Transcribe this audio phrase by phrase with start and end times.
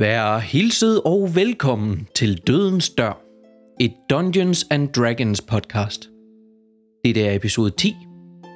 [0.00, 3.22] Vær hilset og velkommen til Dødens Dør,
[3.80, 6.10] et Dungeons and Dragons podcast.
[7.04, 7.96] Det er episode 10,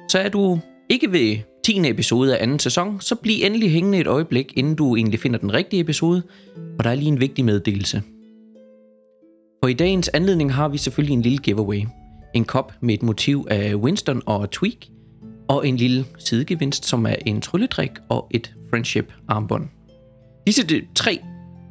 [0.09, 1.89] så er du ikke ved 10.
[1.89, 5.53] episode af anden sæson, så bliv endelig hængende et øjeblik, inden du egentlig finder den
[5.53, 6.23] rigtige episode,
[6.77, 8.03] og der er lige en vigtig meddelelse.
[9.63, 11.81] For i dagens anledning har vi selvfølgelig en lille giveaway.
[12.35, 14.85] En kop med et motiv af Winston og Tweak,
[15.47, 19.67] og en lille sidegevinst, som er en trylledrik og et friendship armbånd.
[20.47, 21.19] Disse tre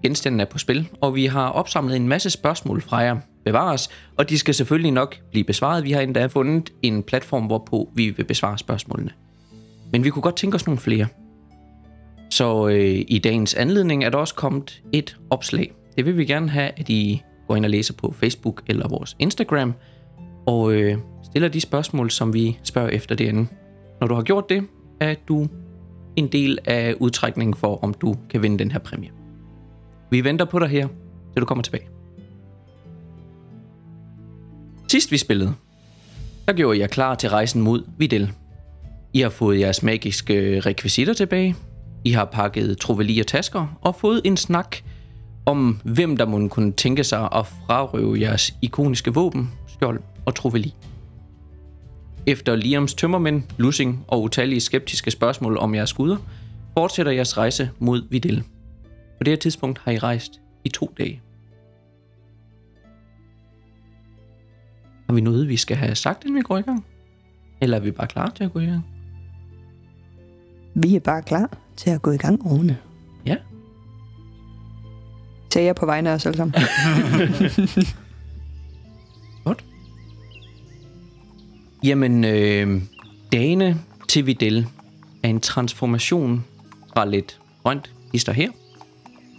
[0.05, 4.29] genstanden er på spil, og vi har opsamlet en masse spørgsmål fra jer bevares, og
[4.29, 5.85] de skal selvfølgelig nok blive besvaret.
[5.85, 9.11] Vi har endda fundet en platform, hvorpå vi vil besvare spørgsmålene.
[9.93, 11.07] Men vi kunne godt tænke os nogle flere.
[12.31, 15.73] Så øh, i dagens anledning er der også kommet et opslag.
[15.97, 19.17] Det vil vi gerne have, at I går ind og læser på Facebook eller vores
[19.19, 19.75] Instagram,
[20.47, 23.47] og øh, stiller de spørgsmål, som vi spørger efter derinde.
[24.00, 24.65] Når du har gjort det,
[25.00, 25.48] er du
[26.17, 29.23] en del af udtrækningen for, om du kan vinde den her præmie.
[30.15, 30.89] Vi venter på dig her,
[31.33, 31.89] til du kommer tilbage.
[34.89, 35.55] Sidst vi spillede,
[36.47, 38.33] der gjorde jeg klar til rejsen mod Videl.
[39.12, 41.56] I har fået jeres magiske rekvisitter tilbage.
[42.05, 44.77] I har pakket troveli og tasker og fået en snak
[45.47, 50.75] om, hvem der må kunne tænke sig at frarøve jeres ikoniske våben, skjold og troveli.
[52.27, 56.17] Efter Liams tømmermænd, lussing og utallige skeptiske spørgsmål om jeres guder,
[56.75, 58.45] fortsætter jeres rejse mod Videl.
[59.19, 61.20] På det her tidspunkt har I rejst i to dage.
[65.06, 66.87] Har vi noget, vi skal have sagt, inden vi går i gang?
[67.61, 68.87] Eller er vi bare klar til at gå i gang?
[70.75, 72.79] Vi er bare klar til at gå i gang, Rune.
[73.27, 73.37] Ja.
[75.53, 76.55] Sagde jeg på vegne af os alle sammen.
[79.45, 79.65] Godt.
[81.84, 82.83] Jamen, øh,
[83.33, 84.67] dagene til Videl
[85.23, 86.44] er en transformation
[86.94, 88.50] fra lidt grønt, hister her,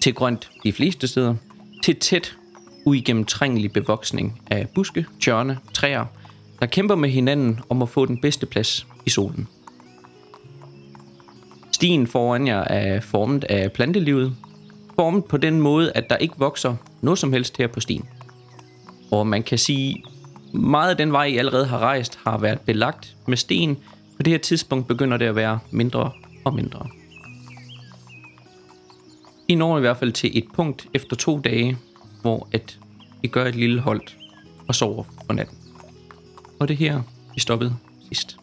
[0.02, 1.36] til grønt de fleste steder,
[1.84, 2.38] til tæt,
[2.86, 6.06] uigennemtrængelig bevoksning af buske, tjørne, træer,
[6.60, 9.48] der kæmper med hinanden om at få den bedste plads i solen.
[11.72, 14.36] Stien foran jer er formet af plantelivet,
[14.96, 18.06] formet på den måde, at der ikke vokser noget som helst her på stien.
[19.12, 20.04] Og man kan sige,
[20.54, 23.78] meget af den vej, I allerede har rejst, har været belagt med sten.
[24.18, 26.12] På det her tidspunkt begynder det at være mindre
[26.46, 26.88] og mindre.
[29.48, 31.78] I når i hvert fald til et punkt efter to dage,
[32.22, 32.80] hvor at
[33.24, 34.02] I gør et lille hold
[34.68, 35.58] og sover for natten.
[36.60, 37.02] Og det er her,
[37.34, 37.76] vi stoppede
[38.08, 38.38] sidst.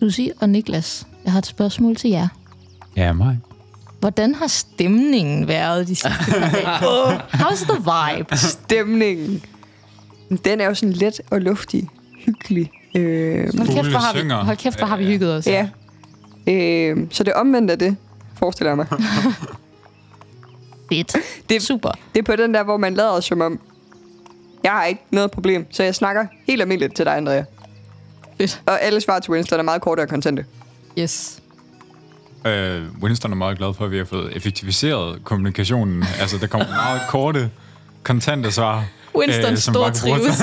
[0.00, 2.28] Susi og Niklas, jeg har et spørgsmål til jer.
[2.96, 3.38] Ja, mig.
[4.00, 7.18] Hvordan har stemningen været de sidste par dage?
[7.44, 7.78] How's the
[8.16, 8.36] vibe?
[8.36, 9.42] Stemningen.
[10.44, 11.88] Den er jo sådan let og luftig.
[12.26, 12.70] Hyggelig.
[12.94, 14.36] Øh, Hold kæft, hvor har vi, synger.
[14.44, 15.46] hold kæft, hvor har vi hygget os.
[15.46, 15.68] ja.
[16.46, 17.96] Øh, så det omvendte af det,
[18.38, 18.86] forestiller jeg mig.
[20.92, 21.16] Fedt.
[21.48, 21.90] Det- Super.
[22.14, 23.60] Det er på den der, hvor man lader som om,
[24.64, 27.42] jeg har ikke noget problem, så jeg snakker helt almindeligt til dig, Andrea.
[28.38, 28.62] Fedt.
[28.66, 30.44] Og alle svar til Winston er meget korte og kontante.
[30.98, 31.38] Yes.
[32.46, 36.04] Øh, Winston er meget glad for, at vi har fået effektiviseret kommunikationen.
[36.20, 37.50] altså, der kommer meget korte,
[38.02, 38.84] kontante svar.
[39.16, 40.42] Winston øh, som stor trives.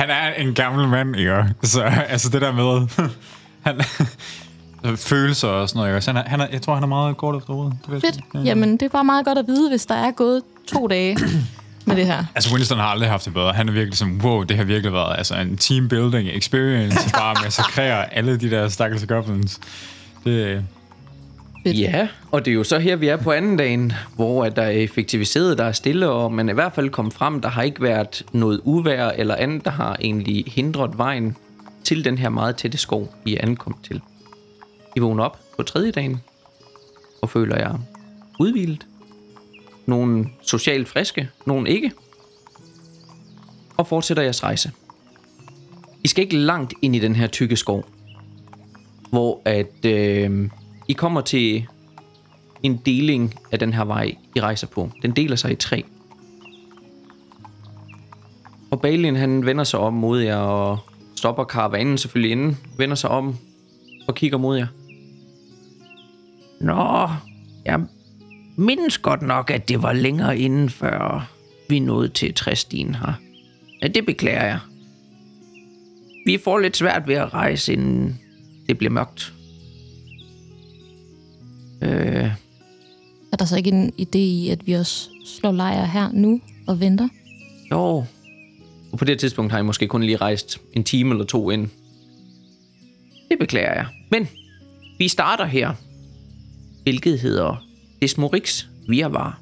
[0.00, 1.44] Han er en gammel mand, ikke?
[1.62, 2.88] Så altså det der med...
[3.66, 3.80] han,
[4.96, 6.00] følelser og sådan noget, ikke?
[6.00, 7.78] Så han er, han er, jeg tror, han er meget kort efter hovedet.
[7.82, 8.24] Det ved jeg Fedt.
[8.28, 8.38] sgu.
[8.38, 8.44] Ja.
[8.44, 11.16] Jamen, det er bare meget godt at vide, hvis der er gået to dage
[11.86, 12.24] med det her.
[12.34, 13.52] Altså, Winston har aldrig haft det bedre.
[13.52, 17.30] Han er virkelig sådan, wow, det har virkelig været altså, en team building experience, bare
[17.30, 19.60] at massakrere alle de der stakkels goblins.
[20.24, 20.64] Det,
[21.62, 21.78] Fedt.
[21.78, 24.62] Ja, og det er jo så her, vi er på anden dagen, hvor at der
[24.62, 27.40] er effektiviseret, der er stille, og man er i hvert fald kommet frem.
[27.40, 31.36] Der har ikke været noget uvær eller andet, der har egentlig hindret vejen
[31.84, 34.00] til den her meget tætte skov, I er ankommet til.
[34.96, 36.20] I vågner op på tredje dagen,
[37.22, 37.78] og føler jer
[38.38, 38.86] udvilet.
[39.86, 41.92] Nogle socialt friske, nogle ikke.
[43.76, 44.72] Og fortsætter jeres rejse.
[46.04, 47.84] I skal ikke langt ind i den her tykke skov,
[49.10, 50.50] hvor at øh,
[50.90, 51.66] i kommer til
[52.62, 54.90] en deling af den her vej, I rejser på.
[55.02, 55.84] Den deler sig i tre.
[58.70, 60.78] Og Balin han vender sig om mod jer og
[61.16, 63.36] stopper karavanen selvfølgelig inden, vender sig om
[64.08, 64.66] og kigger mod jer.
[66.60, 67.08] Nå,
[67.64, 67.80] jeg
[68.56, 71.30] mindes godt nok, at det var længere inden, før
[71.68, 73.12] vi nåede til træstien her.
[73.82, 74.58] Ja, det beklager jeg.
[76.26, 78.20] Vi får lidt svært ved at rejse, inden
[78.68, 79.32] det bliver mørkt.
[81.82, 82.30] Øh,
[83.32, 86.80] Er der så ikke en idé i, at vi også slår lejr her nu og
[86.80, 87.08] venter?
[87.70, 88.04] jo.
[88.92, 91.68] Og på det tidspunkt har I måske kun lige rejst en time eller to ind.
[93.30, 93.86] Det beklager jeg.
[94.10, 94.28] Men
[94.98, 95.72] vi starter her,
[96.82, 97.64] hvilket hedder
[98.02, 99.40] Desmorix Virvar.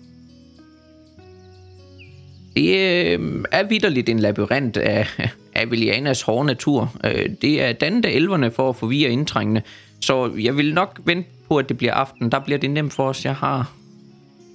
[2.57, 5.07] Det øh, er vidderligt en labyrint af
[5.55, 6.97] Avelianas hårde natur.
[7.05, 9.63] Øh, det er dannede elverne for at forvirre indtrængende.
[10.01, 12.33] Så jeg vil nok vente på, at det bliver aften.
[12.33, 13.25] Der bliver det nemt for os.
[13.25, 13.73] Jeg har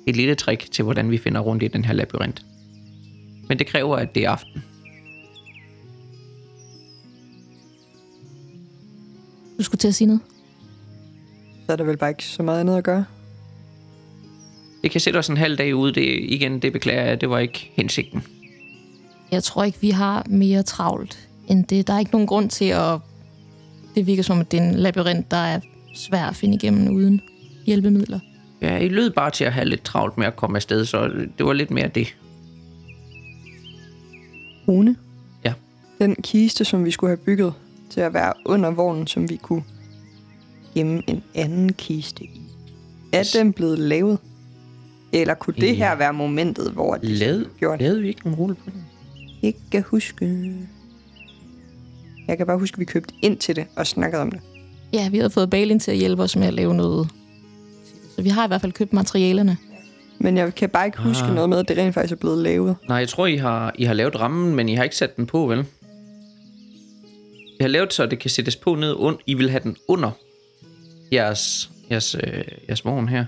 [0.07, 2.45] et lille trick til, hvordan vi finder rundt i den her labyrint.
[3.49, 4.63] Men det kræver, at det er aften.
[9.57, 10.21] Du skulle til at sige noget.
[11.65, 13.05] Så er der vel bare ikke så meget andet at gøre.
[14.83, 15.93] Det kan sætte os en halv dag ude.
[15.93, 17.21] Det, igen, det beklager jeg.
[17.21, 18.23] Det var ikke hensigten.
[19.31, 21.87] Jeg tror ikke, vi har mere travlt end det.
[21.87, 22.99] Der er ikke nogen grund til at...
[23.95, 25.59] Det virker som, at det er en labyrint, der er
[25.93, 27.21] svær at finde igennem uden
[27.65, 28.19] hjælpemidler.
[28.61, 31.07] Ja, I lød bare til at have lidt travlt med at komme afsted, så
[31.37, 32.15] det var lidt mere det.
[34.67, 34.95] Rune?
[35.45, 35.53] Ja.
[35.99, 37.53] Den kiste, som vi skulle have bygget
[37.89, 39.63] til at være under vognen, som vi kunne
[40.75, 42.41] gemme en anden kiste i.
[43.13, 44.17] Er den blevet lavet?
[45.13, 45.73] Eller kunne det Ja.
[45.73, 47.79] her være momentet, hvor det Lad, gjort?
[47.81, 48.85] lavede vi ikke nogen rulle på den?
[49.41, 50.53] Ikke kan huske.
[52.27, 54.39] Jeg kan bare huske, at vi købte ind til det og snakkede om det.
[54.93, 57.07] Ja, vi har fået Balin til at hjælpe os med at lave noget.
[58.15, 59.57] Så vi har i hvert fald købt materialerne.
[60.19, 61.33] Men jeg kan bare ikke huske Ah.
[61.35, 62.75] noget med, at det rent faktisk er blevet lavet.
[62.87, 65.25] Nej, jeg tror, I har, I har lavet rammen, men I har ikke sat den
[65.25, 65.65] på, vel?
[67.59, 69.17] I har lavet så, det kan sættes på ned und.
[69.27, 70.11] I vil have den under
[71.11, 73.25] jeres, jeres, øh, jeres vogn her.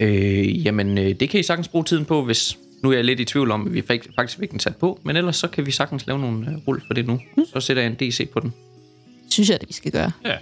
[0.00, 2.58] Øh, jamen, øh, det kan I sagtens bruge tiden på, hvis...
[2.82, 3.82] Nu er jeg lidt i tvivl om, at vi
[4.16, 6.82] faktisk fik den sat på, men ellers så kan vi sagtens lave nogle øh, rull
[6.86, 7.20] for det nu.
[7.54, 8.52] Så sætter jeg en DC på den.
[9.30, 10.10] Synes jeg, at vi skal gøre.
[10.24, 10.34] Ja.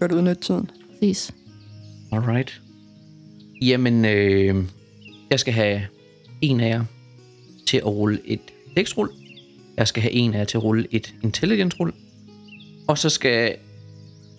[0.00, 0.70] Godt udnytte tiden.
[0.92, 1.32] Præcis.
[2.12, 2.60] Alright.
[3.62, 4.64] Jamen, øh,
[5.30, 5.82] jeg skal have
[6.40, 6.84] en af jer
[7.66, 8.40] til at rulle et
[8.76, 9.10] dexrull.
[9.76, 11.92] Jeg skal have en af jer til at rulle et intelligence-rull.
[12.88, 13.54] Og så skal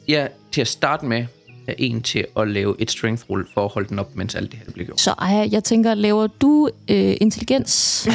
[0.08, 1.26] jeg til at starte med
[1.66, 4.60] have en til at lave et strength-rull for at holde den op, mens alt det
[4.66, 5.02] her bliver gjort.
[5.02, 8.08] Så Aya, jeg tænker, laver du øh, intelligens?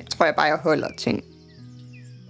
[0.00, 1.24] Jeg tror jeg bare, jeg holder ting.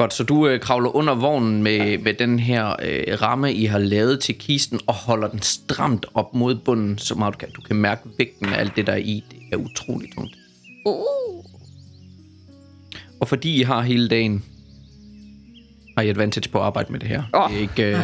[0.00, 3.79] Godt, så du øh, kravler under vognen med, med den her øh, ramme, I har
[3.79, 7.50] lavet til kisten, og holder den stramt op mod bunden, så meget du kan.
[7.50, 9.25] Du kan mærke vægten af alt det, der er i.
[9.31, 10.35] Det er utroligt tungt.
[10.87, 11.44] Uh.
[13.20, 14.44] Og fordi I har hele dagen,
[15.97, 17.23] har I advantage på at arbejde med det her.
[17.49, 17.82] Det er ikke...
[17.82, 17.94] Øh,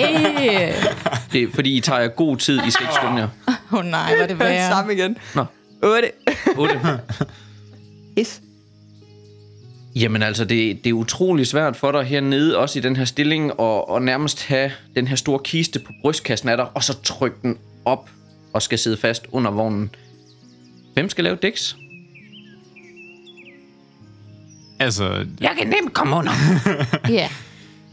[0.00, 0.74] Yeah!
[1.32, 3.28] det er, fordi I tager jer god tid, I skal ikke skynde jer.
[3.48, 4.70] Åh oh, nej, hvad det værre.
[4.70, 5.16] samme igen.
[5.34, 5.44] Nå,
[5.82, 6.10] 8.
[6.56, 6.80] 8.
[8.18, 8.40] Yes.
[9.96, 13.60] Jamen altså, det, det er utrolig svært for dig hernede, også i den her stilling,
[13.60, 17.36] og, og nærmest have den her store kiste på brystkassen af dig, og så trykke
[17.42, 18.10] den op
[18.52, 19.90] og skal sidde fast under vognen.
[20.94, 21.76] Hvem skal lave dæks?
[24.78, 26.32] Altså, Jeg kan nemt komme under.
[27.08, 27.28] Ja.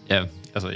[0.10, 0.24] ja,
[0.54, 0.76] altså,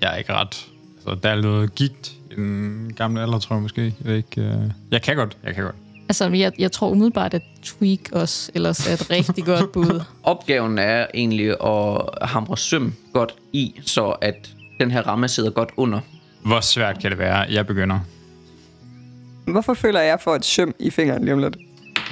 [0.00, 0.66] jeg er ikke ret...
[0.96, 3.82] Altså, der er noget gigt i den gamle alder, tror jeg måske.
[3.82, 4.70] Jeg, ved ikke, uh...
[4.90, 5.74] jeg kan godt, jeg kan godt.
[6.08, 10.00] Altså, jeg, jeg tror umiddelbart, at Tweak også ellers er et rigtig godt bud.
[10.22, 15.70] Opgaven er egentlig at hamre søm godt i, så at den her ramme sidder godt
[15.76, 16.00] under.
[16.44, 17.36] Hvor svært kan det være?
[17.38, 17.98] Jeg begynder.
[19.46, 21.56] Hvorfor føler jeg for et søm i fingeren lige om lidt?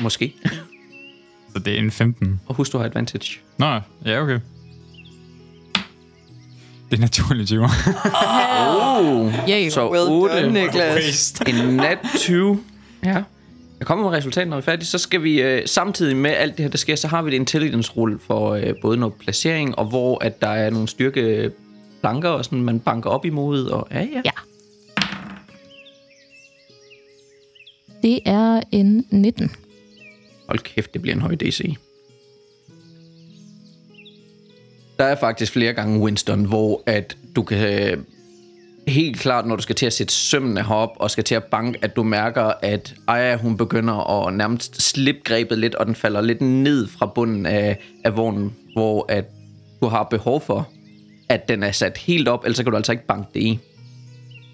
[0.00, 0.34] Måske.
[1.52, 2.40] Så det er en 15.
[2.46, 3.38] Og husk, du har advantage.
[3.58, 4.40] Nå, ja, okay.
[6.90, 7.64] Det er naturligt, 20.
[8.58, 9.70] Oh, Yeah.
[9.70, 10.34] så Well 8.
[10.42, 11.32] done, Niklas.
[11.46, 12.60] En nat 20.
[13.04, 13.22] Ja.
[13.82, 14.86] Jeg kommer med resultatet, når vi er færdige.
[14.86, 17.34] Så skal vi øh, samtidig med alt det her, der sker, så har vi et
[17.34, 21.50] intelligence-rull for øh, både noget placering, og hvor at der er nogle styrke
[22.00, 23.66] planker, og sådan, man banker op imod.
[23.66, 24.22] Og, ja, ja.
[24.24, 24.30] Ja.
[28.02, 29.50] Det er en 19.
[30.46, 31.76] Hold kæft, det bliver en høj DC.
[34.98, 37.98] Der er faktisk flere gange Winston, hvor at du kan øh,
[38.88, 41.78] helt klart, når du skal til at sætte sømmene herop og skal til at banke,
[41.82, 46.20] at du mærker, at Aya, hun begynder at nærmest slippe grebet lidt, og den falder
[46.20, 49.24] lidt ned fra bunden af, af vognen, hvor at
[49.80, 50.68] du har behov for,
[51.28, 53.58] at den er sat helt op, ellers så kan du altså ikke banke det i.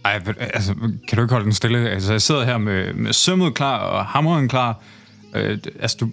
[0.04, 0.23] Ej,
[0.54, 0.75] altså,
[1.08, 1.90] kan du ikke holde den stille?
[1.90, 4.82] Altså, jeg sidder her med, med sømmet klar og hammeren klar.
[5.35, 6.08] Øh, altså, du,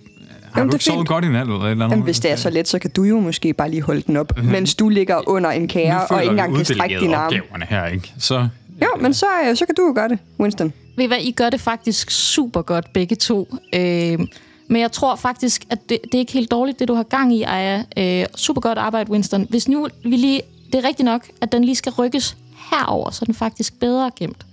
[0.56, 1.92] har Jamen, du det ikke sovet godt i nat eller et eller andet?
[1.92, 4.18] Jamen, hvis det er så let, så kan du jo måske bare lige holde den
[4.18, 7.26] op, mens du ligger under en kære og ikke engang kan strække uddelegeret din arm.
[7.26, 8.14] opgaverne her, ikke?
[8.20, 8.48] Så,
[8.82, 10.74] Jo, men så, øh, så kan du jo gøre det, Winston.
[10.98, 13.56] Ved I hvad, I gør det faktisk super godt begge to.
[13.74, 14.20] Øh,
[14.68, 17.34] men jeg tror faktisk, at det, det er ikke helt dårligt, det du har gang
[17.36, 17.84] i, Aya.
[17.98, 19.48] Øh, super godt arbejde, Winston.
[19.50, 20.42] Hvis nu vi lige...
[20.74, 22.38] Det er rigtigt nok, at den lige skal rykkes
[22.72, 24.46] herover, så er den faktisk bedre gemt.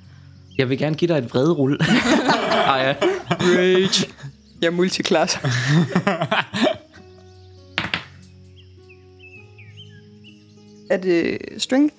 [0.58, 1.78] Jeg vil gerne give dig et vrede rulle.
[2.74, 2.94] Aya.
[3.30, 4.06] Rage.
[4.62, 5.38] Jeg er multiklasse.
[10.90, 11.94] er det strength?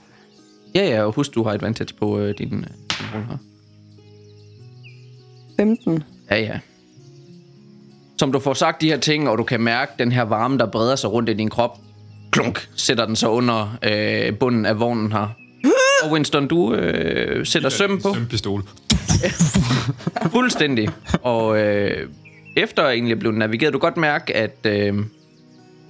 [0.75, 3.37] Ja, ja, og husk, du har advantage på øh, din, øh, din rulle her.
[5.59, 6.03] 15.
[6.31, 6.59] Ja, ja.
[8.17, 10.65] Som du får sagt de her ting, og du kan mærke den her varme, der
[10.65, 11.77] breder sig rundt i din krop.
[12.31, 15.27] Klunk, sætter den så under øh, bunden af vognen her.
[16.03, 18.13] Og Winston, du øh, sætter søm på.
[18.13, 18.63] Sømpistol.
[20.33, 20.89] Fuldstændig.
[21.21, 22.09] Og øh,
[22.55, 25.05] efter egentlig blev navigeret, du godt mærke, at, øh,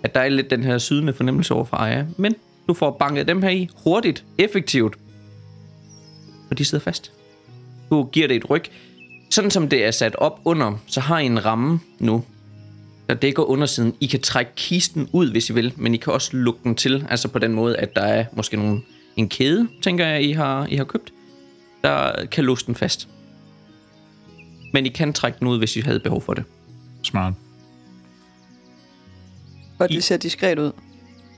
[0.04, 2.06] at der er lidt den her sydende fornemmelse over for Aya.
[2.18, 2.36] Men
[2.68, 4.98] du får banket dem her i hurtigt, effektivt.
[6.52, 7.12] Og de sidder fast.
[7.90, 8.64] Du giver det et ryg.
[9.30, 12.24] Sådan som det er sat op under, så har I en ramme nu,
[13.10, 13.96] der dækker undersiden.
[14.00, 17.08] I kan trække kisten ud, hvis I vil, men I kan også lukke den til.
[17.10, 18.82] Altså på den måde, at der er måske nogle,
[19.16, 21.14] en kæde, tænker jeg, I har, I har købt,
[21.84, 23.08] der kan låse den fast.
[24.74, 26.44] Men I kan trække den ud, hvis I havde behov for det.
[27.04, 27.34] Smart.
[29.80, 30.72] Og det ser diskret ud.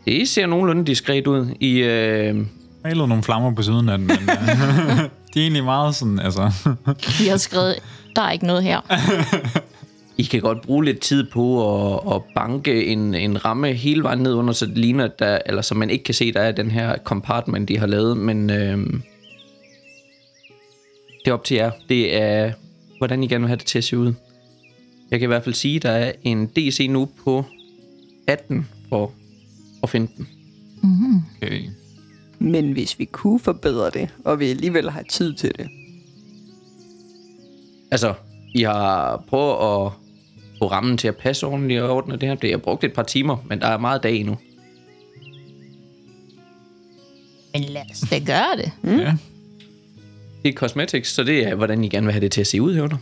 [0.06, 1.56] Det ser nogenlunde diskret ud.
[1.60, 2.46] I, øh,
[2.84, 4.98] Malet nogle flammer på siden af den, men øh,
[5.34, 6.52] de er egentlig meget sådan, altså...
[7.20, 7.76] Vi har skrevet,
[8.16, 8.82] der er ikke noget her.
[10.18, 14.20] I kan godt bruge lidt tid på at, at banke en, en ramme hele vejen
[14.20, 16.52] ned under, så det ligner, at der, eller så man ikke kan se, der er
[16.52, 18.78] den her compartment, de har lavet, men øh,
[21.26, 21.72] det er op til jer.
[21.90, 22.52] Det er,
[22.98, 24.14] hvordan I gerne vil have det til at se ud.
[25.12, 27.46] Jeg kan i hvert fald sige, at der er en DC nu på
[28.28, 29.12] 18 for
[29.84, 30.28] at finde den.
[31.42, 31.62] Okay.
[32.40, 35.70] Men hvis vi kunne forbedre det, og vi alligevel har tid til det,
[37.92, 38.14] Altså,
[38.54, 39.92] I har prøvet at
[40.60, 42.36] få rammen til at passe ordentligt og ordne det her.
[42.36, 44.38] Det har brugt et par timer, men der er meget dag endnu.
[47.54, 48.72] Men lad os da gøre det.
[48.84, 49.00] Mm.
[49.00, 49.14] Ja.
[50.44, 52.62] Det er cosmetics, så det er, hvordan I gerne vil have det til at se
[52.62, 52.98] ud, hævner.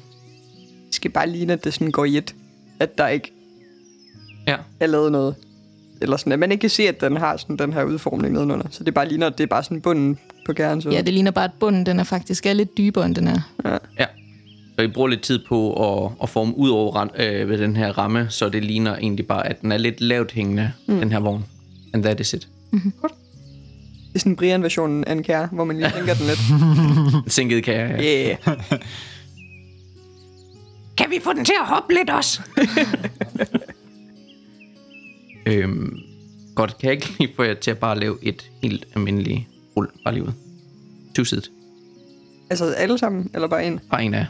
[1.04, 2.36] Det skal bare ligne, at det sådan går i et.
[2.80, 3.32] At der ikke
[4.48, 4.56] Ja.
[4.80, 5.36] er lavet noget.
[6.02, 8.66] Eller sådan, at man ikke kan se, at den har sådan den her udformning nedenunder.
[8.72, 10.82] Så det bare ligner, at det er bare sådan bunden på kernen.
[10.82, 10.90] Så.
[10.90, 13.40] Ja, det ligner bare, at bunden den er faktisk er lidt dybere, end den er.
[14.00, 14.06] Ja.
[14.76, 15.74] Så I bruger lidt tid på
[16.06, 19.48] at, at forme ud over øh, ved den her ramme, så det ligner egentlig bare,
[19.48, 21.00] at den er lidt lavt hængende, mm.
[21.00, 21.46] den her vogn.
[21.94, 22.48] And that is it.
[22.72, 22.82] Det
[24.16, 26.40] er sådan Brian-versionen af en kære, hvor man lige tænker den lidt.
[27.34, 28.02] Sænket kage.
[28.02, 28.38] Ja.
[28.48, 28.58] Yeah.
[30.98, 32.42] Kan vi få den til at hoppe lidt også?
[35.46, 35.98] øhm,
[36.56, 39.42] godt, kan jeg ikke lige få jer til at bare lave et helt almindeligt
[39.78, 40.32] rull, bare lige ud.
[41.16, 41.50] Tusidt.
[42.50, 43.80] altså alle sammen, eller bare en?
[43.92, 44.26] Bare en af jer.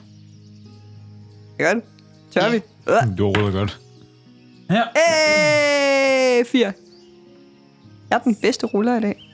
[1.58, 1.84] Gør det.
[2.34, 2.62] Tør vi?
[2.90, 3.18] Øh.
[3.18, 3.80] Du råder godt.
[4.70, 4.82] Ja.
[4.96, 6.74] Hey, fire.
[8.10, 9.30] Jeg er den bedste ruller i dag.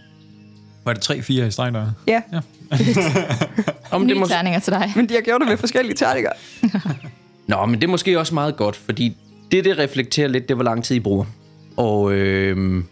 [0.86, 1.92] Var det 3-4 i streg der?
[2.08, 2.40] Ja, Ja.
[3.92, 4.28] Om det Nye må...
[4.28, 4.94] terninger til dig.
[4.96, 6.32] men de har gjort det med forskellige terninger.
[7.50, 9.18] Nå, men det er måske også meget godt, fordi
[9.52, 11.26] det, det reflekterer lidt, det hvor lang tid I bruger.
[11.78, 12.84] Og øh,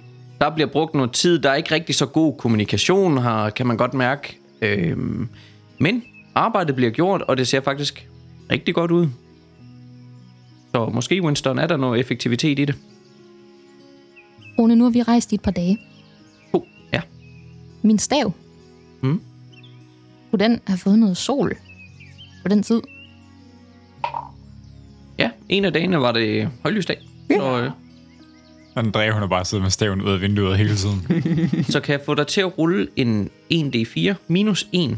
[0.41, 1.39] der bliver brugt noget tid.
[1.39, 4.39] Der er ikke rigtig så god kommunikation her, kan man godt mærke.
[4.61, 4.97] Øh,
[5.79, 6.03] men
[6.35, 8.09] arbejdet bliver gjort, og det ser faktisk
[8.51, 9.07] rigtig godt ud.
[10.75, 12.75] Så måske, Winston, er der noget effektivitet i det?
[14.59, 15.79] Rune, nu har vi rejst i et par dage.
[16.53, 16.61] Oh,
[16.93, 17.01] ja.
[17.81, 18.33] Min stav.
[19.01, 19.21] Mm.
[20.31, 21.55] Kunne den have fået noget sol
[22.43, 22.81] på den tid?
[25.19, 26.97] Ja, en af dagene var det højlysdag.
[27.31, 27.71] Så, øh,
[28.75, 31.01] Og den drev, hun har bare siddet med staven ud af vinduet hele tiden.
[31.74, 34.97] så kan jeg få dig til at rulle en 1d4 minus 1.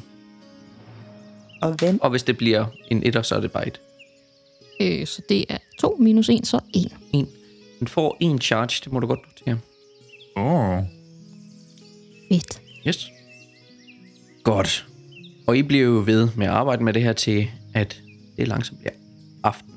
[1.61, 1.99] Og vand.
[2.01, 3.81] Og hvis det bliver en etter, så er det bare et.
[4.81, 6.91] Øh, så det er 2 minus 1, så 1.
[7.13, 7.27] En.
[7.79, 9.59] Den får en charge, det må du godt notere.
[10.37, 10.69] Åh.
[10.69, 10.83] Oh.
[12.31, 12.61] Fedt.
[12.87, 13.11] Yes.
[14.43, 14.85] Godt.
[15.47, 18.01] Og I bliver jo ved med at arbejde med det her til, at
[18.37, 18.93] det langsomt bliver
[19.43, 19.68] aften.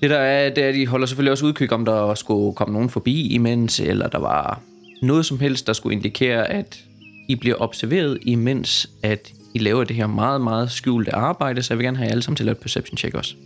[0.00, 2.72] Det der er, det er, at de holder selvfølgelig også udkig, om der skulle komme
[2.72, 4.60] nogen forbi imens, eller der var
[5.02, 6.84] noget som helst, der skulle indikere, at
[7.28, 11.78] I bliver observeret, imens at I laver det her meget, meget skjulte arbejde, så jeg
[11.78, 13.34] vil gerne have jer alle sammen til at lave et perception check også.–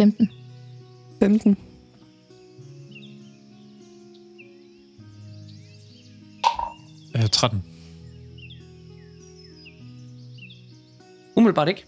[0.00, 0.30] 15.
[1.20, 1.56] 15.
[7.16, 7.69] Øh, 13.
[11.40, 11.84] Umiddelbart ikke.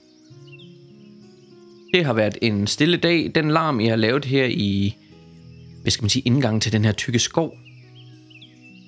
[1.95, 3.33] Det har været en stille dag.
[3.35, 4.97] Den larm, I har lavet her i,
[5.83, 7.57] hvad skal man sige, indgangen til den her tykke skov,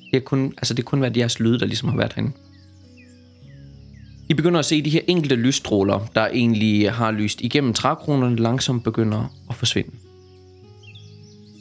[0.05, 2.33] det har kun, altså det har kun været jeres lyde, der ligesom har været herinde.
[4.29, 8.85] I begynder at se de her enkelte lysstråler, der egentlig har lyst igennem trækronerne, langsomt
[8.85, 9.91] begynder at forsvinde.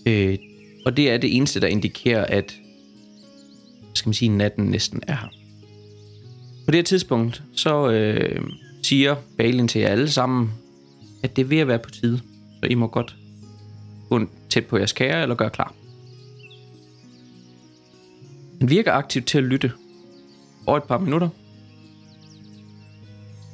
[0.05, 0.37] Øh,
[0.85, 2.59] og det er det eneste, der indikerer, at
[3.79, 5.27] hvad skal man sige, natten næsten er her.
[6.65, 8.41] På det her tidspunkt, så øh,
[8.83, 10.51] siger Balin til jer alle sammen,
[11.23, 12.21] at det er ved at være på tide.
[12.59, 13.15] Så I må godt
[14.09, 15.73] gå tæt på jeres kære eller gøre klar.
[18.59, 19.71] Han virker aktivt til at lytte
[20.65, 21.29] over et par minutter.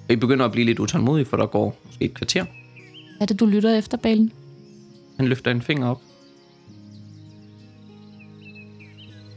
[0.07, 2.43] Og I begynder at blive lidt utålmodige, for der går måske et kvarter.
[2.43, 4.31] Hvad er det, du lytter efter, Balen?
[5.17, 6.01] Han løfter en finger op.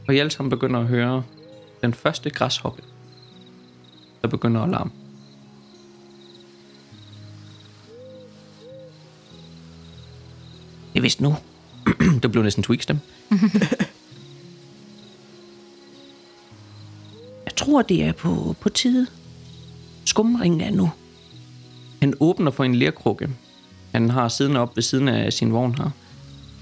[0.07, 1.23] Og I alle sammen begynder at høre
[1.81, 2.83] den første græshoppe,
[4.21, 4.91] der begynder at larme.
[10.93, 11.35] Det er vist nu.
[12.23, 12.99] det blev næsten tweaks dem.
[17.45, 19.07] Jeg tror, det er på, på tide.
[20.05, 20.91] Skumringen er nu.
[22.01, 23.29] Han åbner for en lerkrukke.
[23.91, 25.89] Han har siden op ved siden af sin vogn her.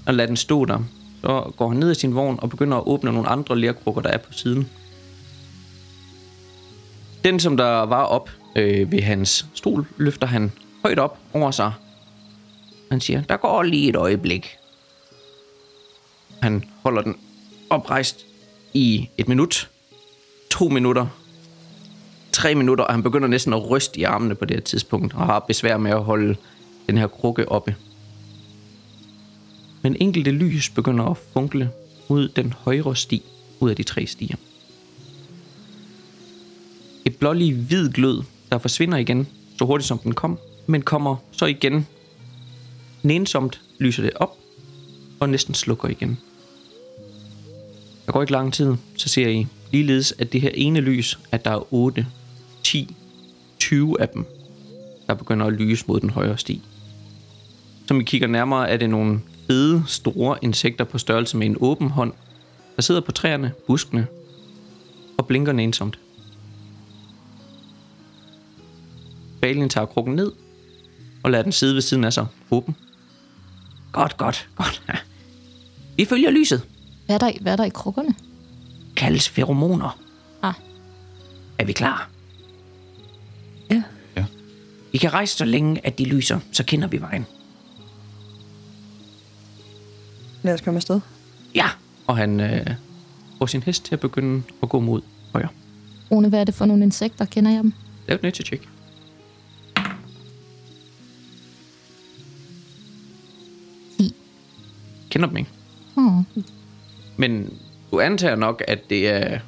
[0.06, 0.78] Og lader den stå der.
[1.20, 4.10] Så går han ned i sin vogn og begynder at åbne nogle andre lerkrukker, der
[4.10, 4.68] er på siden.
[7.24, 11.72] Den, som der var op øh, ved hans stol, løfter han højt op over sig.
[12.92, 14.56] Han siger, der går lige et øjeblik.
[16.42, 17.16] Han holder den
[17.70, 18.26] oprejst
[18.74, 19.70] i et minut,
[20.50, 21.06] to minutter,
[22.32, 25.26] tre minutter, og han begynder næsten at ryste i armene på det her tidspunkt, og
[25.26, 26.36] har besvær med at holde
[26.86, 27.76] den her krukke oppe.
[29.82, 31.70] Men enkelte lys begynder at funkle
[32.08, 33.22] ud den højre sti,
[33.60, 34.36] ud af de tre stier.
[37.04, 41.46] Et blålig hvid glød, der forsvinder igen, så hurtigt som den kom, men kommer så
[41.46, 41.86] igen.
[43.02, 44.36] Nænsomt lyser det op,
[45.20, 46.18] og næsten slukker igen.
[48.06, 51.44] Der går ikke lang tid, så ser I ligeledes, at det her ene lys, at
[51.44, 52.06] der er 8,
[52.62, 52.96] 10,
[53.58, 54.26] 20 af dem,
[55.06, 56.62] der begynder at lyse mod den højre sti.
[57.86, 61.90] Som I kigger nærmere, er det nogle fede, store insekter på størrelse med en åben
[61.90, 62.12] hånd,
[62.76, 64.06] der sidder på træerne, buskene
[65.18, 65.98] og blinker nænsomt.
[69.40, 70.32] Balin tager krukken ned
[71.22, 72.76] og lader den sidde ved siden af sig, åben.
[73.92, 74.82] Godt, godt, godt.
[74.88, 74.94] Ja.
[75.96, 76.62] Vi følger lyset.
[77.06, 78.14] Hvad er der, i- hvad er der i krukkerne?
[78.96, 79.98] Kaldes feromoner.
[80.42, 80.54] Ah,
[81.58, 82.10] Er vi klar?
[83.70, 83.82] Ja.
[84.16, 84.24] Ja.
[84.92, 87.26] Vi kan rejse så længe, at de lyser, så kender vi vejen.
[90.42, 91.00] Lad os komme afsted.
[91.54, 91.66] Ja!
[92.06, 92.66] Og han øh,
[93.38, 95.02] får sin hest til at begynde at gå mod
[95.32, 95.48] højre.
[96.10, 97.24] Rune, hvad er det for nogle insekter?
[97.24, 97.72] Kender jeg dem?
[98.08, 98.68] Lav et nature check.
[105.12, 105.50] Kender dem ikke.
[105.96, 106.42] Oh.
[107.16, 107.52] Men
[107.90, 109.38] du antager nok, at det er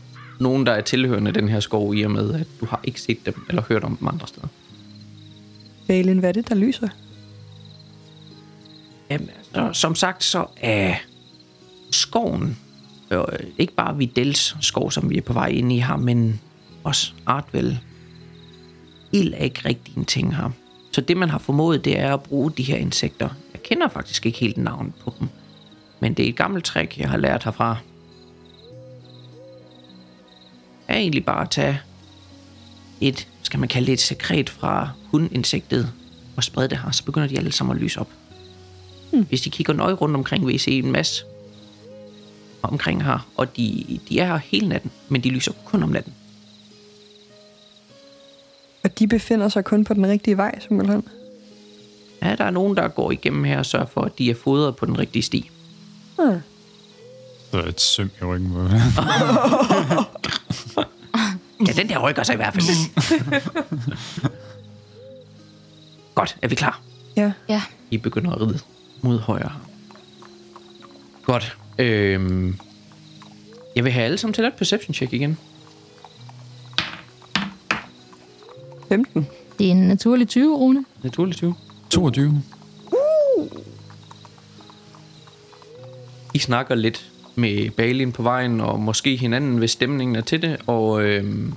[0.40, 3.26] nogen, der er tilhørende den her skov, i og med, at du har ikke set
[3.26, 4.46] dem eller hørt om dem andre steder.
[5.86, 6.88] Balin, hvad er det, der lyser?
[9.10, 10.94] Jamen, altså, som sagt, så er
[11.90, 12.58] skoven,
[13.10, 13.22] øh,
[13.58, 16.40] ikke bare Videls skov, som vi er på vej ind i her, men
[16.84, 17.78] også Artvel.
[19.12, 20.50] Ild er ikke rigtig en ting her.
[20.92, 23.28] Så det, man har formået, det er at bruge de her insekter.
[23.52, 25.28] Jeg kender faktisk ikke helt navnet på dem.
[26.04, 27.76] Men det er et gammelt trick, jeg har lært herfra.
[30.88, 31.80] Er egentlig bare at tage
[33.00, 35.92] et, skal man kalde det et sekret fra hundinsektet
[36.36, 38.08] og sprede det her, så begynder de alle sammen at lyse op.
[39.28, 41.24] Hvis I kigger nøje rundt omkring, vil I se en masse
[42.62, 43.28] omkring her.
[43.36, 46.14] Og de, de er her hele natten, men de lyser kun om natten.
[48.82, 51.08] Og de befinder sig kun på den rigtige vej, simpelthen.
[52.22, 54.76] Ja, der er nogen, der går igennem her og sørger for, at de er fodret
[54.76, 55.50] på den rigtige sti.
[56.18, 56.40] Hmm.
[57.50, 58.62] Så er et søm i ryggen på
[61.66, 62.66] Ja, den der rykker sig i hvert fald.
[66.14, 66.80] Godt, er vi klar?
[67.16, 67.32] Ja.
[67.48, 67.62] Ja.
[67.90, 68.58] I begynder at ride
[69.02, 69.52] mod højre.
[71.24, 71.56] Godt.
[71.78, 72.58] Øhm,
[73.76, 75.38] jeg vil have alle sammen til et perception check igen.
[78.88, 79.26] 15.
[79.58, 80.84] Det er en naturlig 20, Rune.
[81.02, 81.54] Naturligt 20.
[81.90, 82.42] 22.
[86.34, 90.56] I snakker lidt med Balin på vejen, og måske hinanden, hvis stemningen er til det,
[90.66, 91.52] og øh,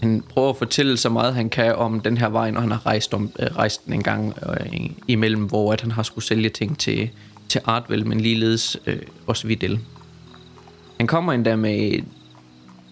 [0.00, 2.86] han prøver at fortælle så meget, han kan om den her vej, når han har
[2.86, 6.48] rejst, om, øh, rejst den en gang øh, imellem, hvor at han har skulle sælge
[6.48, 7.10] ting til,
[7.48, 9.80] til Artvel, men ligeledes øh, også Videl.
[10.96, 12.04] Han kommer endda med et,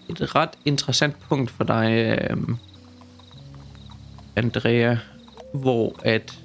[0.09, 2.37] et ret interessant punkt for dig, øh,
[4.35, 4.95] Andrea,
[5.53, 6.39] hvor at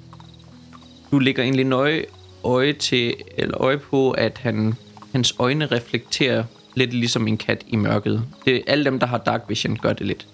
[1.11, 2.05] du ligger egentlig nøje
[2.47, 4.73] øje til, eller øje på, at han,
[5.11, 6.43] hans øjne reflekterer
[6.75, 8.23] lidt ligesom en kat i mørket.
[8.45, 10.27] Det, alle dem, der har dark vision, gør det lidt.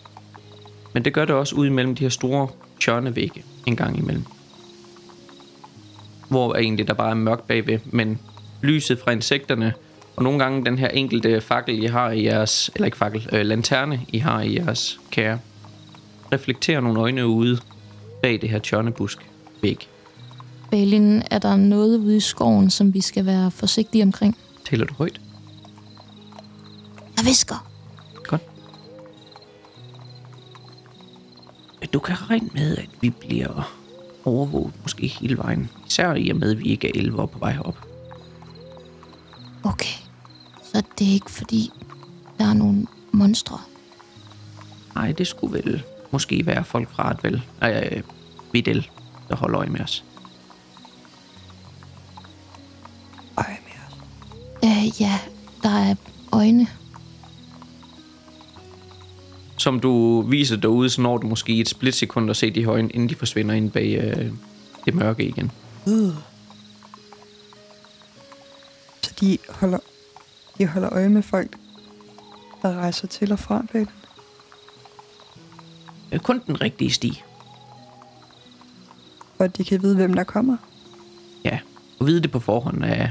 [0.94, 2.48] Men det gør det også ud imellem de her store
[2.82, 4.24] tjørnevægge en gang imellem.
[6.30, 8.20] Hvor er egentlig der bare er mørkt bagved, men
[8.62, 9.74] lyset fra insekterne,
[10.16, 13.46] og nogle gange den her enkelte fakkel, I har i jeres, eller ikke fakkel, øh,
[13.46, 15.40] lanterne, I har i jeres kære,
[16.34, 17.58] reflekterer nogle øjne ude
[18.22, 19.18] bag det her tjørnebusk
[19.62, 19.88] væg.
[20.74, 24.38] Balin, er der noget ude i skoven, som vi skal være forsigtige omkring?
[24.66, 25.22] Taler du højt?
[27.18, 27.70] Jeg visker.
[28.24, 28.42] Godt.
[31.94, 33.74] Du kan regne med, at vi bliver
[34.26, 35.70] overvåget måske hele vejen.
[35.88, 37.88] Især i og med, at vi ikke er 11 år på vej op.
[39.64, 39.96] Okay.
[40.64, 41.72] Så det er ikke fordi,
[42.38, 43.60] der er nogle monstre.
[44.96, 47.44] Nej, det skulle vel måske være folk fra Advel.
[47.62, 48.04] Nej, øh,
[48.52, 48.90] Videl,
[49.30, 50.04] der holder øje med os.
[55.00, 55.20] Ja,
[55.64, 55.96] der er
[56.32, 56.68] øjne.
[59.58, 62.90] Som du viser derude, så når du måske i et splitsekund at se de højne,
[62.90, 64.32] inden de forsvinder ind bag øh,
[64.86, 65.52] det mørke igen.
[69.02, 69.80] Så de holder,
[70.58, 71.58] de holder øje med folk,
[72.62, 73.88] der rejser til og fra Balin.
[76.12, 77.24] Øh, Kun den rigtige sti.
[79.40, 80.58] At de kan vide, hvem der kommer.
[81.46, 81.60] Ja,
[82.00, 83.08] at vide det på forhånd er...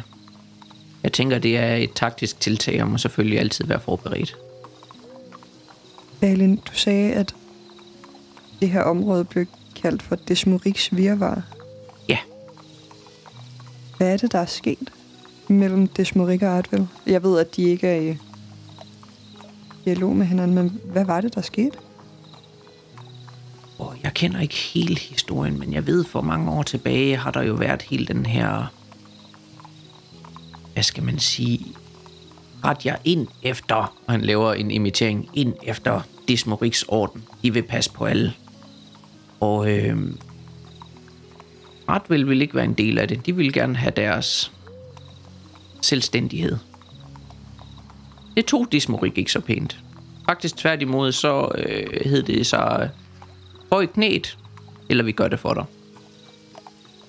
[1.02, 4.36] Jeg tænker, det er et taktisk tiltag, og må selvfølgelig altid være forberedt.
[6.20, 7.34] Balin, du sagde, at
[8.60, 9.46] det her område blev
[9.82, 11.42] kaldt for Desmoriks virvar.
[12.08, 12.18] Ja,
[13.96, 14.92] Hvad er det, der er sket
[15.48, 16.88] mellem Desmorik og Artvel?
[17.06, 18.16] Jeg ved, at de ikke er i
[19.84, 21.78] dialog med hinanden, men hvad var det, der skete?
[23.82, 27.42] og jeg kender ikke hele historien, men jeg ved, for mange år tilbage har der
[27.42, 28.72] jo været hele den her...
[30.82, 31.66] Hvad skal man sige?
[32.64, 33.74] Ret jer ind efter,
[34.06, 37.24] og han laver en imitering, ind efter Dismoriks orden.
[37.42, 38.32] De vil passe på alle.
[39.40, 39.96] Og øh,
[41.86, 43.26] Artvel vil ikke være en del af det.
[43.26, 44.52] De vil gerne have deres
[45.82, 46.56] selvstændighed.
[48.36, 49.78] Det tog Dismorik ikke så pænt.
[50.28, 52.88] Faktisk tværtimod, så øh, hed det så
[53.70, 54.38] bøj øh, knæet,
[54.88, 55.64] eller vi gør det for dig.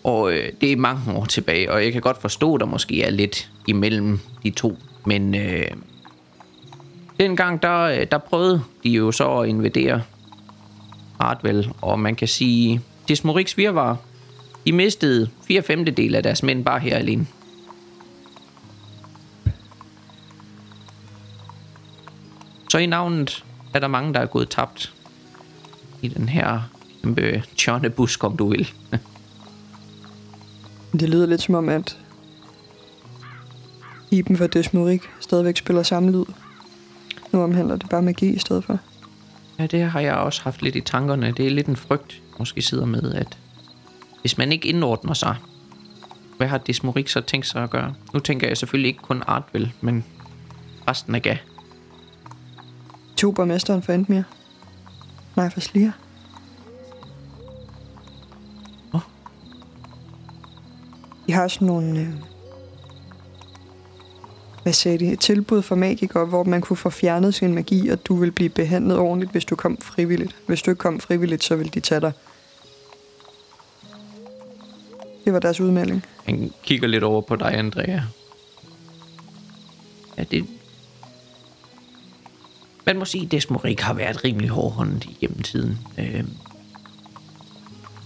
[0.04, 3.10] Og øh, det er mange år tilbage, og jeg kan godt forstå, der måske er
[3.10, 4.78] lidt imellem de to.
[5.06, 5.66] Men øh,
[7.20, 10.02] dengang, der, øh, der prøvede de jo så at invadere
[11.20, 13.98] Artvel, og man kan sige, Desmoriks virvar,
[14.66, 17.28] de mistede 4 femtedel af deres mænd bare her alene.
[22.70, 24.94] Så i navnet er der mange, der er gået tabt
[26.02, 26.62] i den her
[27.02, 28.72] kæmpe tjørnebusk, om du vil.
[31.00, 32.00] Det lyder lidt som om, at
[34.12, 36.26] Iben for Desmorik stadigvæk spiller samme lyd.
[37.32, 38.80] Nu omhandler det bare magi i stedet for.
[39.60, 41.32] Ja, det har jeg også haft lidt i tankerne.
[41.38, 43.38] Det er lidt en frygt, måske sidder med, at
[44.22, 45.36] hvis man ikke indordner sig,
[46.38, 47.94] hvad har Desmorik så tænkt sig at gøre?
[48.14, 50.06] Nu tænker jeg selvfølgelig ikke kun Artvel, men
[50.88, 51.38] resten af Ga.
[53.18, 54.24] To borgmesteren for Endmere.
[55.36, 55.92] Nej, for Slier.
[61.28, 62.00] I har sådan nogle...
[62.00, 62.08] Øh,
[64.64, 65.12] hvad sagde de?
[65.12, 68.50] Et tilbud for magikere, hvor man kunne få fjernet sin magi, og du vil blive
[68.50, 70.36] behandlet ordentligt, hvis du kom frivilligt.
[70.48, 72.12] Hvis du ikke kom frivilligt, så vil de tage dig.
[75.26, 76.06] Det var deres udmelding.
[76.26, 78.02] Han kigger lidt over på dig, Andrea.
[80.18, 80.46] Ja, det...
[82.86, 85.78] Man må sige, at Desmorik har været rimelig hårdhåndet igennem tiden.
[85.98, 86.24] Øh,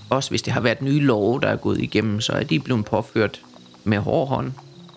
[0.10, 2.86] også hvis det har været nye love, der er gået igennem, så er de blevet
[2.86, 3.42] påført
[3.84, 4.52] med hård hånd,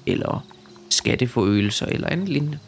[0.06, 0.46] eller
[0.90, 2.58] skatteforøgelser, eller andet lignende.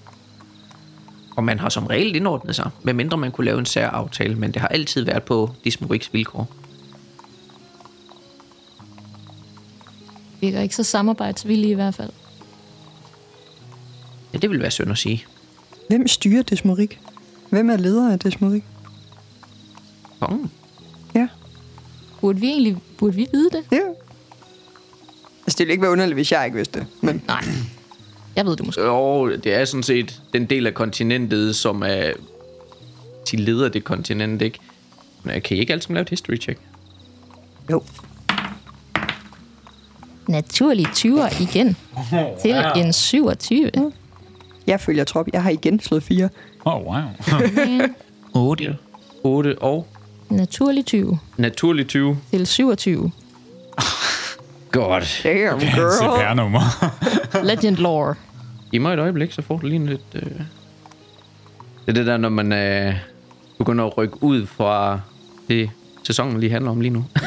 [1.36, 4.52] Og man har som regel indordnet sig, medmindre man kunne lave en sær aftale, men
[4.52, 6.48] det har altid været på Desmoriks vilkår.
[10.40, 12.10] Virker ikke så samarbejdsvillige i hvert fald.
[14.32, 15.24] Ja, det vil være synd at sige.
[15.88, 17.00] Hvem styrer Desmorik?
[17.50, 18.64] Hvem er leder af Desmorik?
[20.20, 20.50] Kongen.
[22.22, 22.26] Ja.
[22.26, 23.64] Burde vi egentlig burde vi vide det?
[23.72, 23.76] Ja.
[25.46, 26.86] Altså, det ville ikke være underligt, hvis jeg ikke vidste det.
[27.00, 27.44] Men Nej.
[28.36, 28.82] Jeg ved det måske.
[28.82, 32.12] Jo, det er sådan set den del af kontinentet, som er...
[33.30, 34.58] De leder det kontinent, ikke?
[35.22, 36.58] Men kan I ikke altid lave et history check?
[37.70, 37.82] jo.
[40.28, 41.76] Naturlig 20'er igen.
[42.42, 43.70] Til en 27.
[44.66, 45.26] Jeg følger trop.
[45.32, 46.28] Jeg har igen slået fire.
[46.64, 47.02] Oh, wow.
[48.50, 48.76] 8.
[49.22, 49.86] 8 og
[50.36, 52.18] Naturlig 20 naturlig 20.
[52.30, 53.10] til 27.
[54.72, 55.20] Godt.
[55.24, 55.92] Damn, girl.
[55.98, 56.60] CPR-nummer.
[57.48, 58.14] Legend lore.
[58.70, 60.00] Giv mig et øjeblik, så får du lige lidt...
[60.14, 60.22] Øh...
[60.22, 60.46] Det
[61.88, 62.94] er det der, når man øh,
[63.58, 65.00] begynder at rykke ud fra
[65.48, 65.70] det,
[66.04, 67.04] sæsonen lige handler om lige nu.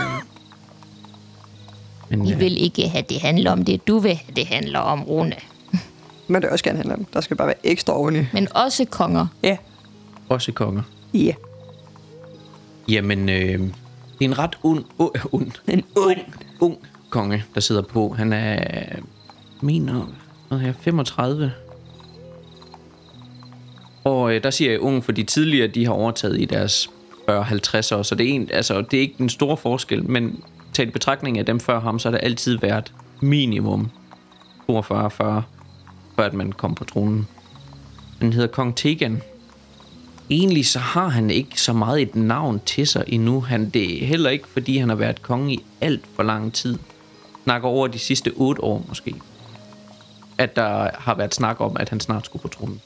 [2.09, 4.79] Men Vi øh, vil ikke have det handler om det, du vil have det handler
[4.79, 5.35] om, Rune.
[6.27, 7.05] Men det også gerne handle om.
[7.13, 8.25] Der skal bare være ekstra oveni.
[8.33, 9.27] Men også konger.
[9.43, 9.57] Ja.
[10.29, 10.81] også konger.
[11.13, 11.33] Ja.
[12.87, 13.59] Jamen, øh,
[14.19, 16.77] det er en ret und, uh, und, En ung, ung
[17.09, 18.13] konge, der sidder på.
[18.13, 18.59] Han er,
[19.61, 20.09] mener,
[20.47, 21.51] hvad her, 35.
[24.03, 26.89] Og øh, der siger jeg ung, fordi tidligere de har overtaget i deres
[27.29, 30.43] 40-50 år, så det er, en, altså, det er ikke den store forskel, men
[30.73, 33.91] taget i betragtning af dem før ham, så har det altid været minimum
[34.71, 34.73] 42-40,
[35.09, 35.41] før
[36.17, 37.27] at man kom på tronen.
[38.21, 39.21] Han hedder Kong Tegan.
[40.29, 43.41] Egentlig så har han ikke så meget et navn til sig endnu.
[43.41, 46.79] Han, det er heller ikke, fordi han har været konge i alt for lang tid.
[47.43, 49.15] Snakker over de sidste 8 år måske.
[50.37, 52.81] At der har været snak om, at han snart skulle på tronen.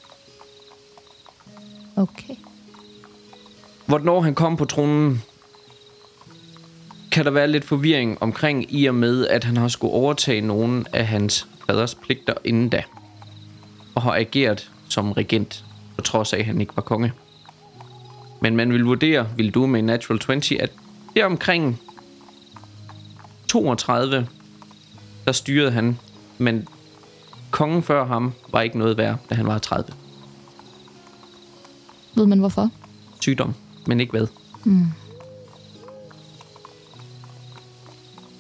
[1.96, 2.36] Okay.
[3.86, 5.24] Hvornår han kom på tronen,
[7.12, 10.86] kan der være lidt forvirring omkring i og med, at han har skulle overtage nogle
[10.94, 12.84] af hans faders pligter inden da.
[13.96, 17.14] Og har ageret som regent, på trods af, at han ikke var konge.
[18.42, 20.72] Men man vil vurdere, vil du med en Natural 20, at
[21.16, 21.82] det omkring
[23.48, 24.28] 32,
[25.26, 26.00] der styrede han,
[26.38, 26.68] men
[27.52, 29.94] kongen før ham var ikke noget værd, da han var 30.
[32.16, 32.70] Ved man hvorfor?
[33.20, 33.54] Sygdom,
[33.88, 34.28] men ikke hvad.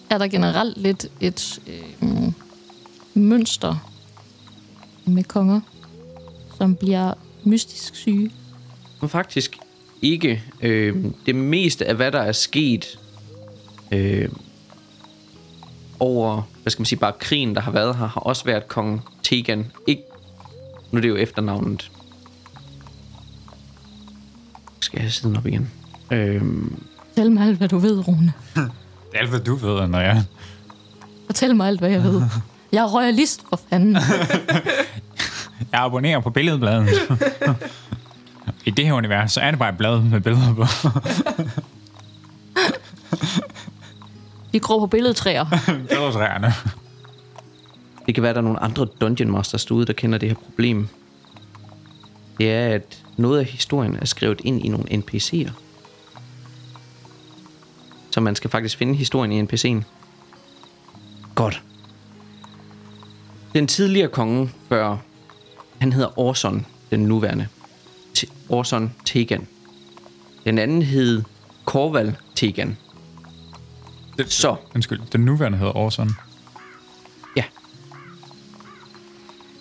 [0.09, 2.33] Er der generelt lidt et øh,
[3.13, 3.75] mønster
[5.05, 5.61] med konger,
[6.57, 8.31] som bliver mystisk syge?
[9.01, 9.57] Men faktisk
[10.01, 10.43] ikke.
[10.61, 12.99] Øh, det meste af, hvad der er sket
[13.91, 14.29] øh,
[15.99, 19.01] over, hvad skal man sige, bare krigen, der har været her, har også været kong
[19.23, 19.71] Tegan.
[19.87, 20.01] Ikke,
[20.91, 21.91] nu er det jo efternavnet.
[24.79, 25.71] Skal jeg siden op igen?
[26.11, 26.41] Øh,
[27.09, 28.33] Fortæl mig alt, hvad du ved, Rune.
[28.55, 28.61] Det
[29.13, 30.21] er alt, hvad du ved, Andrea.
[31.25, 32.21] Fortæl mig alt, hvad jeg ved.
[32.71, 33.97] Jeg er royalist, for fanden.
[35.71, 36.87] Jeg abonnerer på billedbladet.
[38.69, 40.65] I det her univers, så er det bare et blad med billeder på.
[44.53, 45.45] De gror på billedtræer.
[45.89, 46.53] Billedtræerne.
[48.05, 50.35] det kan være, at der er nogle andre Dungeon Masters derude, der kender det her
[50.35, 50.87] problem.
[52.37, 55.51] Det er, at noget af historien er skrevet ind i nogle NPC'er.
[58.11, 59.83] Så man skal faktisk finde historien i NPC'en.
[61.35, 61.63] Godt.
[63.53, 64.97] Den tidligere konge før,
[65.79, 67.47] han hedder Orson, den nuværende.
[68.49, 69.47] Orson Tegan.
[70.45, 71.23] Den anden hed
[71.65, 72.77] Korval Tegan.
[74.27, 76.09] Så, Undskyld, den nuværende hedder Orson.
[77.35, 77.43] ja.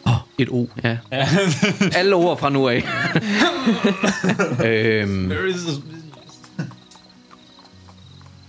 [0.06, 0.98] Åh, oh, et O, ja.
[1.98, 2.76] Alle ord fra nu af.
[4.66, 5.32] øhm,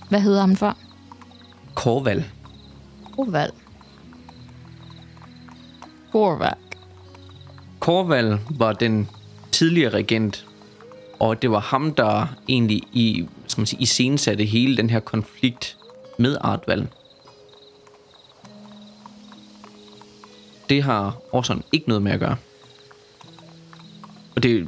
[0.09, 0.73] Hvad hedder han før?
[1.75, 2.25] Korval.
[3.15, 3.51] Korval.
[6.11, 6.53] Korval.
[7.79, 9.09] Korval var den
[9.59, 10.45] tidligere regent,
[11.19, 15.77] og det var ham, der egentlig i, skal man sige, iscenesatte hele den her konflikt
[16.19, 16.87] med Artval.
[20.69, 22.35] Det har Orson ikke noget med at gøre.
[24.35, 24.67] Og det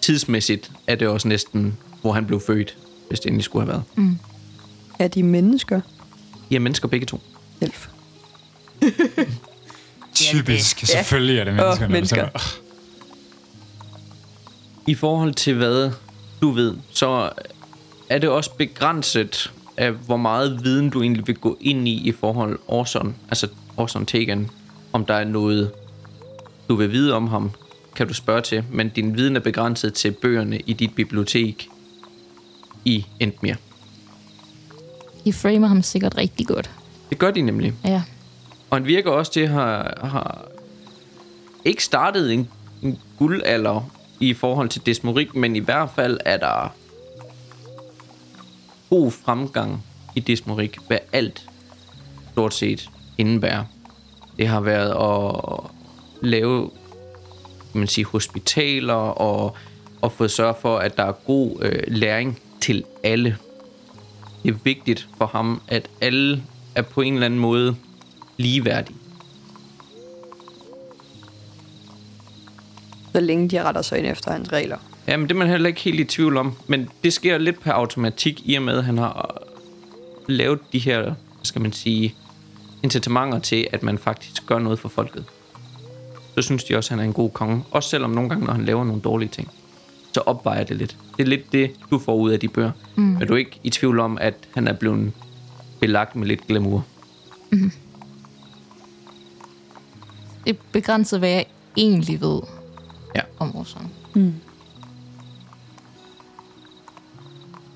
[0.00, 2.76] tidsmæssigt er det også næsten, hvor han blev født,
[3.08, 4.16] hvis det endelig skulle have været.
[4.98, 5.80] Er de mennesker?
[6.52, 7.20] Er mennesker begge to.
[7.60, 7.88] Elf.
[10.14, 10.82] Typisk.
[10.82, 10.86] Ja.
[10.86, 11.86] Selvfølgelig er det mennesker.
[11.86, 12.61] Det mennesker.
[14.86, 15.90] I forhold til hvad
[16.42, 17.30] du ved, så
[18.08, 22.12] er det også begrænset af, hvor meget viden du egentlig vil gå ind i i
[22.12, 24.50] forhold Orson, altså Orson Tegan,
[24.92, 25.72] om der er noget,
[26.68, 27.50] du vil vide om ham,
[27.96, 31.68] kan du spørge til, men din viden er begrænset til bøgerne i dit bibliotek
[32.84, 33.56] i Endmere.
[35.24, 36.70] De framer ham sikkert rigtig godt.
[37.10, 37.72] Det gør de nemlig.
[37.84, 38.02] Ja.
[38.70, 40.44] Og han virker også til at have, har
[41.64, 42.48] ikke startet en,
[42.82, 43.90] en guldalder
[44.22, 46.74] i forhold til Desmorik, men i hvert fald er der
[48.90, 51.50] god fremgang i Desmorik, hvad alt
[52.32, 53.64] stort set indebærer.
[54.36, 55.70] Det har været at
[56.22, 56.70] lave
[57.72, 59.56] kan man sige, hospitaler og,
[60.00, 63.36] og få sørge for, at der er god øh, læring til alle.
[64.42, 66.42] Det er vigtigt for ham, at alle
[66.74, 67.76] er på en eller anden måde
[68.36, 68.96] ligeværdige.
[73.12, 74.76] Så længe de retter sig ind efter hans regler.
[75.08, 76.52] Jamen, det er man heller ikke helt i tvivl om.
[76.66, 79.48] Men det sker lidt per automatik, i og med, at han har øh,
[80.28, 82.14] lavet de her, hvad skal man sige,
[82.82, 85.24] incitamenter til, at man faktisk gør noget for folket.
[86.34, 87.64] Så synes de også, at han er en god konge.
[87.70, 89.50] Også selvom nogle gange, når han laver nogle dårlige ting,
[90.14, 90.96] så opvejer det lidt.
[91.16, 92.70] Det er lidt det, du får ud af de bøger.
[92.94, 93.02] Mm.
[93.02, 95.12] Men du er ikke i tvivl om, at han er blevet
[95.80, 96.84] belagt med lidt glamour.
[100.44, 101.46] Det er begrænset, hvad jeg
[101.76, 102.40] egentlig ved
[103.14, 103.20] Ja.
[103.38, 103.90] om Orson.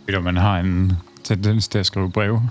[0.07, 0.92] Ved du, man har en
[1.25, 2.51] tendens til at skrive breve.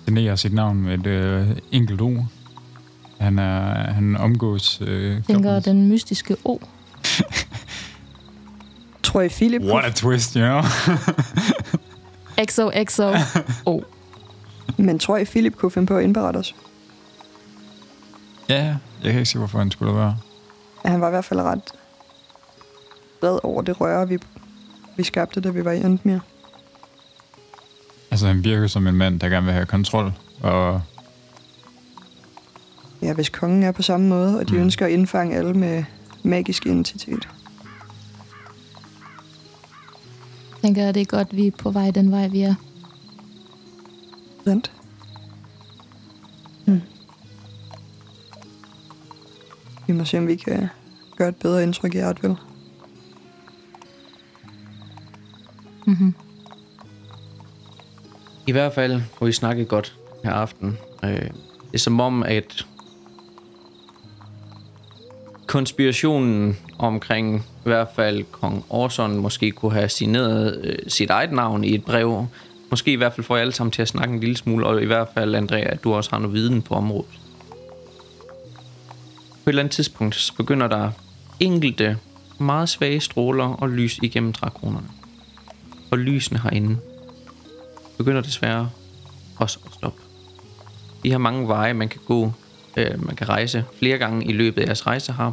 [0.00, 2.26] definerer sit navn med et øh, enkelt ord.
[3.20, 4.80] Han, er, han omgås...
[4.86, 6.58] Øh, Tænker den mystiske O.
[9.02, 10.62] Tror I, Philip What a twist, you know?
[12.50, 13.14] XO, XO,
[13.66, 13.82] O.
[14.76, 16.54] men tror I, Philip kunne finde på at indberette os?
[18.48, 18.64] ja,
[19.02, 20.16] jeg kan ikke se, hvorfor han skulle være.
[20.84, 21.72] Han var i hvert fald ret
[23.20, 24.18] vred over det røre, vi,
[24.96, 26.20] vi skabte, da vi var i Endmere.
[28.10, 30.12] Altså, han virker som en mand, der gerne vil have kontrol.
[30.42, 30.82] Og
[33.02, 34.60] Ja, hvis kongen er på samme måde, og de Mm.
[34.60, 35.84] ønsker at indfange alle med
[36.22, 37.28] magisk identitet.
[40.62, 42.54] Tænker, at det er godt, vi er på vej den vej, vi er.
[44.44, 44.72] Sandt?
[49.86, 50.68] Vi må se, om vi kan
[51.16, 52.36] gøre et bedre indtryk i Artvel.
[55.86, 56.14] Mm-hmm.
[58.46, 60.78] I hvert fald får vi snakket godt her aften.
[61.04, 61.30] Øh, det
[61.74, 62.66] er som om, at
[65.46, 71.64] konspirationen omkring i hvert fald kong Orson måske kunne have signeret øh, sit eget navn
[71.64, 72.26] i et brev.
[72.70, 74.82] Måske i hvert fald får jeg alle sammen til at snakke en lille smule, og
[74.82, 77.20] i hvert fald, Andrea, at du også har noget viden på området.
[79.44, 80.90] På et eller andet tidspunkt så begynder der
[81.40, 81.98] enkelte
[82.38, 84.88] meget svage stråler og lys igennem trækronerne.
[85.90, 86.78] Og lysene herinde
[87.98, 88.70] begynder desværre
[89.36, 90.02] også at stoppe.
[91.04, 92.32] I har mange veje, man kan gå,
[92.76, 95.32] øh, man kan rejse flere gange i løbet af jeres rejse her.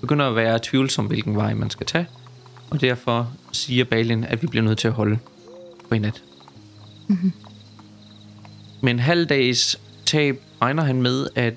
[0.00, 2.06] Begynder at være tvivlsom, hvilken vej man skal tage.
[2.70, 5.18] Og derfor siger Balin, at vi bliver nødt til at holde
[5.88, 6.22] på en nat.
[7.08, 7.32] Mm-hmm.
[8.80, 11.54] Med en halv dags tab regner han med, at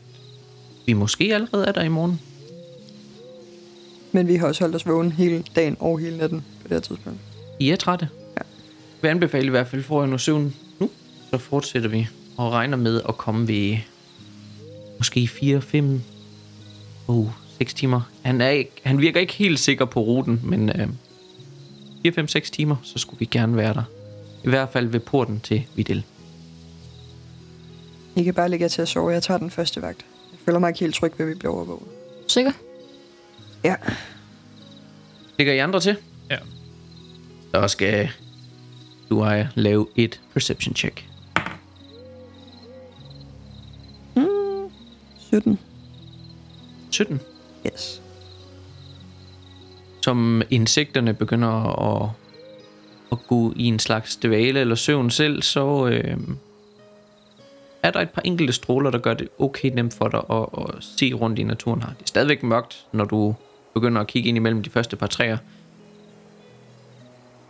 [0.90, 2.22] vi måske allerede er der i morgen.
[4.12, 6.80] Men vi har også holdt os vågen hele dagen og hele natten på det her
[6.80, 7.20] tidspunkt.
[7.60, 8.10] I er trætte.
[8.38, 8.42] Ja.
[8.42, 10.90] Jeg vil anbefale i hvert fald, får jeg noget søvn nu,
[11.32, 13.78] så fortsætter vi og regner med at komme ved
[14.98, 16.02] måske 4, 5,
[17.08, 18.02] oh, 6 timer.
[18.22, 20.88] Han, er ikke, han virker ikke helt sikker på ruten, men øh,
[22.04, 23.84] 4, 5, 6 timer, så skulle vi gerne være der.
[24.44, 26.04] I hvert fald ved porten til Videl.
[28.16, 29.12] I kan bare lægge jer til at sove.
[29.12, 30.06] Jeg tager den første vagt.
[30.50, 31.88] Føler mig ikke helt tryg ved, at vi bliver overvåget.
[32.28, 32.52] Sikker?
[33.64, 33.76] Ja.
[35.38, 35.98] Ligger I andre til?
[36.30, 36.38] Ja.
[37.54, 38.10] Så skal
[39.10, 41.06] du og jeg lave et perception check.
[45.20, 45.60] 17.
[46.92, 47.20] 17.
[47.66, 48.02] Yes.
[50.04, 51.50] som insekterne begynder
[51.94, 52.10] at,
[53.12, 56.18] at gå i en slags dvale eller søvn selv, så øh,
[57.84, 60.84] er der et par enkelte stråler, der gør det okay nemt for dig at, at
[60.84, 61.90] se rundt i naturen her.
[61.90, 63.36] Det er stadigvæk mørkt, når du
[63.74, 65.38] begynder at kigge ind imellem de første par træer.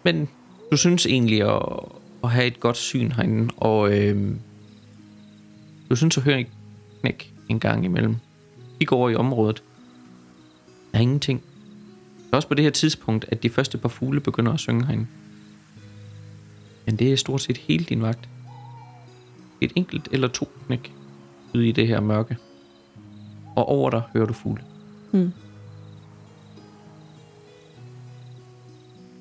[0.03, 0.29] Men
[0.71, 1.63] du synes egentlig at,
[2.23, 4.35] at have et godt syn herinde, og øh,
[5.89, 6.47] du synes at høre en
[7.01, 8.15] knæk en gang imellem.
[8.79, 9.63] Kig over i området.
[10.91, 11.41] Der er ingenting.
[12.17, 14.85] Det er også på det her tidspunkt, at de første par fugle begynder at synge
[14.85, 15.07] herinde.
[16.85, 18.29] Men det er stort set hele din vagt.
[19.61, 20.93] Et enkelt eller to knæk
[21.55, 22.37] ude i det her mørke.
[23.55, 24.63] Og over dig hører du fugle.
[25.11, 25.31] Hmm.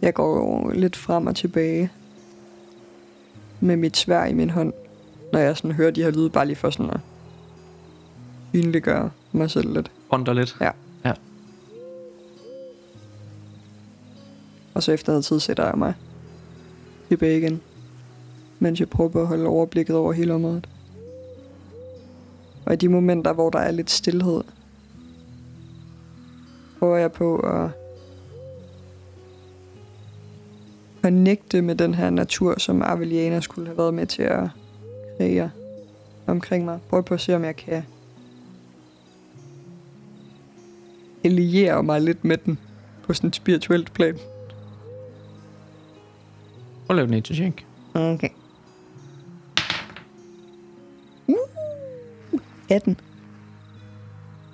[0.02, 1.90] Jeg går lidt frem og tilbage
[3.60, 4.72] med mit svær i min hånd,
[5.32, 7.00] når jeg sådan hører de her lyde, bare lige for sådan at
[8.54, 9.90] synliggøre mig selv lidt.
[10.10, 10.56] Ånder lidt.
[10.60, 10.70] Ja.
[11.04, 11.12] Ja.
[14.74, 15.94] Og så efter noget tid sætter jeg mig
[17.08, 17.60] tilbage igen,
[18.58, 20.68] mens jeg prøver på at holde overblikket over hele området.
[22.66, 24.40] Og i de momenter, hvor der er lidt stillhed,
[26.78, 27.70] prøver jeg på at
[31.02, 34.48] connecte med den her natur, som Arveliana skulle have været med til at
[35.16, 35.50] kreere
[36.26, 36.78] omkring mig.
[36.88, 37.82] Prøv på at se, om jeg kan
[41.24, 42.58] alliere mig lidt med den
[43.02, 44.14] på sådan et spirituelt plan.
[46.86, 47.66] Prøv at lave nature check.
[47.94, 48.28] Okay.
[52.68, 53.00] 18.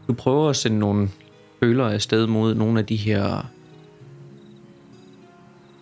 [0.09, 1.09] Du prøver at sende nogle
[1.61, 3.23] føler afsted mod nogle af de her...
[3.23, 3.47] Jeg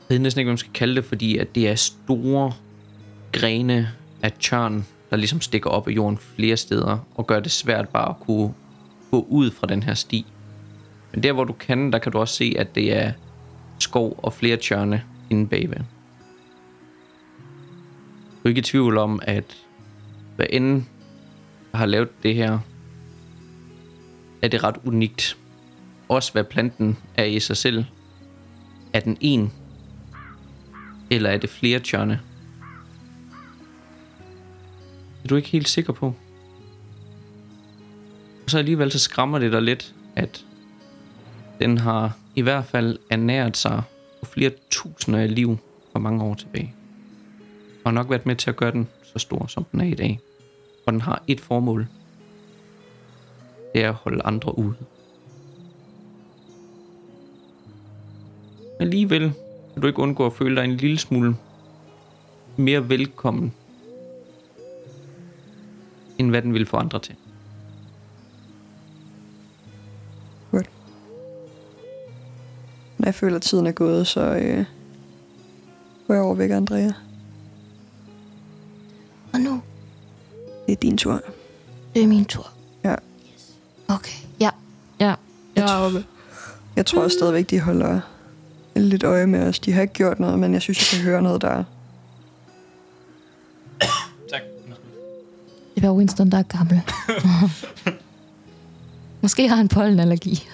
[0.09, 2.53] ved næsten ikke, hvad man skal kalde det, fordi at det er store
[3.33, 3.89] grene
[4.22, 8.09] af tjørn, der ligesom stikker op af jorden flere steder, og gør det svært bare
[8.09, 8.55] at kunne
[9.11, 10.26] gå ud fra den her sti.
[11.12, 13.12] Men der, hvor du kan, der kan du også se, at det er
[13.78, 15.78] skov og flere tjørne inde bagved.
[18.43, 19.57] Du er ikke i tvivl om, at
[20.37, 20.85] hvad end
[21.79, 22.59] har lavet det her,
[24.43, 25.37] er det ret unikt.
[26.09, 27.85] Også hvad planten er i sig selv.
[28.93, 29.53] Er den en?
[31.11, 32.20] Eller er det flere tjørne?
[35.25, 36.14] er du ikke helt sikker på.
[38.45, 40.45] Og så alligevel så skræmmer det dig lidt, at
[41.61, 43.83] den har i hvert fald ernæret sig
[44.20, 45.59] på flere tusinder af liv
[45.93, 46.75] for mange år tilbage.
[47.85, 49.95] Og har nok været med til at gøre den så stor, som den er i
[49.95, 50.20] dag.
[50.87, 51.87] Og den har et formål.
[53.74, 54.74] Det er at holde andre ude.
[58.80, 59.33] Alligevel
[59.72, 61.37] kan du ikke undgå at føle dig en lille smule
[62.57, 63.55] mere velkommen,
[66.18, 67.14] end hvad den vil få andre til.
[70.51, 70.70] Godt.
[72.99, 74.64] Når jeg føler, at tiden er gået, så øh,
[76.07, 76.93] går jeg over væk, Andrea.
[80.93, 81.20] Din tur.
[81.95, 82.51] det er min tur.
[82.84, 82.95] Ja.
[83.88, 84.51] Okay, ja.
[85.01, 85.14] Ja,
[85.57, 86.05] jeg er oppe.
[86.76, 88.01] Jeg tror også stadigvæk, de holder
[88.76, 89.59] lidt øje med os.
[89.59, 91.64] De har ikke gjort noget, men jeg synes, jeg kan høre noget der.
[94.30, 94.40] Tak.
[95.74, 96.82] Det var Winston, der er gammel.
[99.22, 100.49] Måske har han pollenallergi.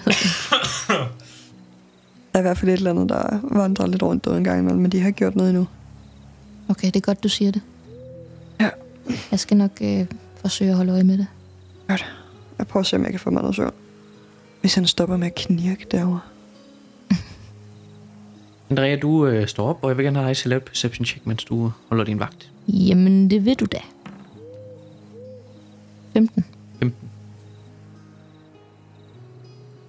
[2.33, 4.59] Der er i hvert fald et eller andet, der vandrer lidt rundt der en gang
[4.59, 5.67] imellem, men de har ikke gjort noget endnu.
[6.69, 7.61] Okay, det er godt, du siger det.
[8.59, 8.69] Ja.
[9.31, 10.05] Jeg skal nok øh,
[10.49, 11.27] forsøge at holde øje med det.
[11.87, 12.05] Godt.
[12.57, 13.73] Jeg prøver at se, om jeg kan få mig noget søvn.
[14.61, 16.19] Hvis han stopper med at knirke derovre.
[18.69, 20.63] Andrea, du øh, står op, og jeg vil gerne have dig til at lave et
[20.63, 22.51] perception check, mens du holder din vagt.
[22.67, 23.77] Jamen, det ved du da.
[26.13, 26.45] 15.
[26.79, 27.09] 15.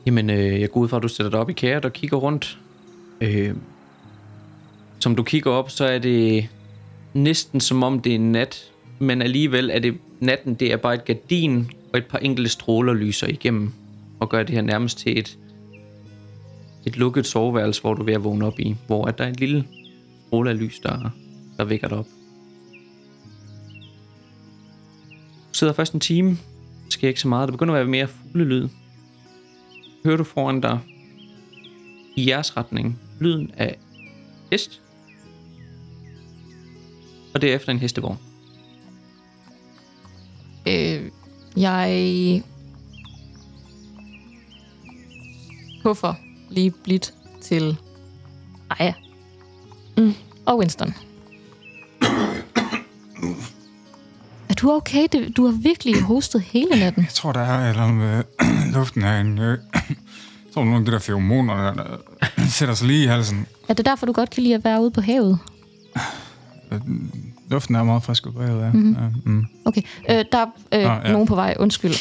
[0.06, 2.16] Jamen, øh, jeg går ud fra, at du sætter dig op i kæret og kigger
[2.16, 2.58] rundt.
[3.20, 3.54] Øh,
[4.98, 6.48] som du kigger op, så er det
[7.14, 8.69] næsten som om det er nat,
[9.02, 12.94] men alligevel er det natten, det er bare et gardin og et par enkelte stråler
[12.94, 13.72] lyser igennem
[14.20, 15.38] og gør det her nærmest til et,
[16.86, 19.28] et lukket soveværelse, hvor du er ved at vågne op i, hvor at der er
[19.28, 19.64] en lille
[20.26, 21.10] stråle af lys, der,
[21.56, 22.06] der vækker dig op.
[25.48, 27.48] Du sidder først en time, der sker ikke så meget.
[27.48, 28.68] Der begynder at være mere fuglelyd.
[30.04, 30.78] Hører du foran dig
[32.16, 33.78] i jeres retning lyden af
[34.50, 34.80] hest.
[37.34, 38.29] Og derefter en hestevogn.
[40.70, 41.10] Øh,
[41.56, 42.42] jeg
[45.82, 46.14] puffer
[46.50, 47.76] lige blidt til
[48.70, 48.92] Aya.
[49.96, 50.14] Mm.
[50.46, 50.94] Og Winston.
[54.48, 55.06] Er du okay?
[55.36, 57.02] Du har virkelig hostet hele natten.
[57.02, 58.22] Jeg tror, der er eller med
[58.74, 59.38] luften en...
[59.38, 59.58] Øh,
[60.44, 61.96] jeg tror, nogle af de der feromoner, der, der
[62.58, 63.46] sætter sig lige i halsen.
[63.68, 65.38] Er det derfor, du godt kan lide at være ude på havet?
[67.50, 68.72] Luften er meget frisk ud på havet, ja.
[68.72, 68.94] Mm-hmm.
[68.94, 69.46] ja mm.
[69.64, 71.12] Okay, øh, der er øh, Nå, ja.
[71.12, 71.56] nogen på vej.
[71.58, 71.94] Undskyld.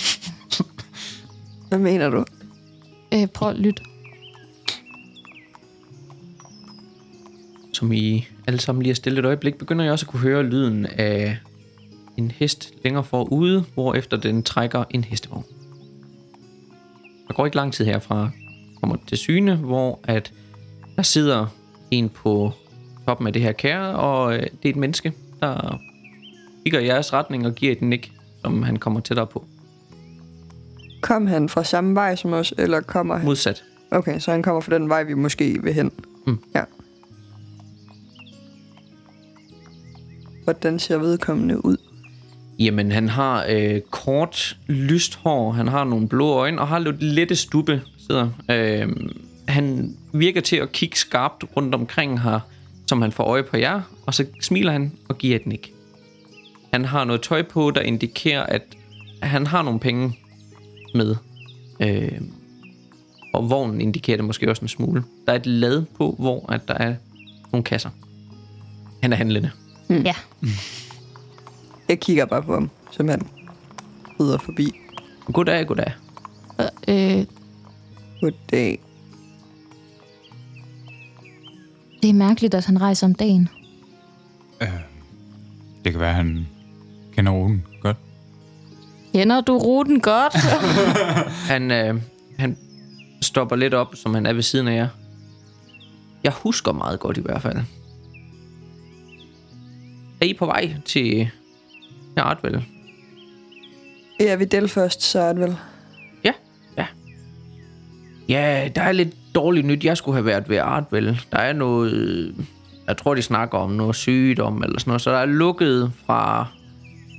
[1.69, 2.25] Hvad mener du?
[3.13, 3.83] Øh, prøv at lytte.
[7.73, 10.43] Som I alle sammen lige har stillet et øjeblik, begynder jeg også at kunne høre
[10.43, 11.37] lyden af
[12.17, 15.43] en hest længere forude, hvor efter den trækker en hestevogn.
[17.27, 18.29] Der går ikke lang tid herfra,
[18.79, 20.33] kommer til syne, hvor at
[20.95, 21.45] der sidder
[21.91, 22.51] en på
[23.05, 25.81] toppen af det her kære, og øh, det er et menneske, der
[26.63, 28.11] kigger i jeres retning og giver et nik,
[28.41, 29.45] som han kommer tættere på.
[31.01, 33.25] Kom han fra samme vej som os, eller kommer han?
[33.25, 33.63] Modsat.
[33.91, 35.91] Okay, så han kommer fra den vej, vi måske vil hen.
[36.27, 36.39] Mm.
[36.55, 36.63] Ja.
[40.43, 41.77] Hvordan ser vedkommende ud?
[42.59, 47.03] Jamen, han har øh, kort, lyst hår, han har nogle blå øjne, og har lidt
[47.03, 48.29] lette stubbe, sidder.
[48.51, 48.89] Øh,
[49.47, 52.39] han virker til at kigge skarpt rundt omkring her,
[52.89, 55.73] som han får øje på jer, og så smiler han og giver et nik.
[56.73, 58.63] Han har noget tøj på, der indikerer, at
[59.21, 60.19] han har nogle penge
[60.95, 61.15] med.
[61.79, 62.21] Øh,
[63.33, 65.03] og vognen indikerer det måske også en smule.
[65.25, 66.95] Der er et lad på, hvor at der er
[67.51, 67.89] nogle kasser.
[69.01, 69.51] Han er handlende.
[69.87, 70.01] Mm.
[70.01, 70.15] Ja.
[71.89, 73.27] Jeg kigger bare på ham, som han
[74.19, 74.71] rider forbi.
[75.33, 75.93] Goddag, goddag.
[76.87, 77.25] Øh,
[78.21, 78.79] Goddag.
[82.01, 83.49] Det er mærkeligt, at han rejser om dagen.
[84.61, 84.67] Øh,
[85.85, 86.47] det kan være, at han
[87.15, 87.97] kender ruten godt.
[89.13, 90.33] Kender du ruten godt?
[91.51, 92.01] Han, øh,
[92.37, 92.57] han
[93.21, 94.87] stopper lidt op, som han er ved siden af jer.
[96.23, 97.57] Jeg husker meget godt i hvert fald.
[100.21, 101.29] Er I på vej til,
[102.17, 102.65] Artwell?
[104.19, 105.33] Ja, vi del først, så er
[108.29, 109.85] Ja, der er lidt dårligt nyt.
[109.85, 111.21] Jeg skulle have været ved Artwell.
[111.31, 112.35] Der er noget...
[112.87, 115.01] Jeg tror, de snakker om noget sygdom eller sådan noget.
[115.01, 116.47] Så der er lukket fra,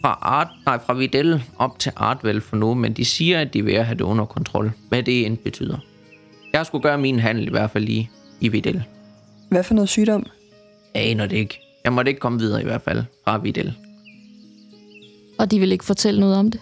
[0.03, 2.75] fra, Art, nej, fra Videl op til Artwell for nu.
[2.75, 4.73] Men de siger, at de er ved at have det under kontrol.
[4.89, 5.79] Hvad det end betyder.
[6.53, 8.09] Jeg skulle gøre min handel i hvert fald i,
[8.41, 8.85] i Videl.
[9.49, 10.27] Hvad for noget sygdom?
[10.95, 11.61] Jeg aner det ikke.
[11.85, 13.75] Jeg måtte ikke komme videre i hvert fald fra Videl.
[15.39, 16.61] Og de vil ikke fortælle noget om det?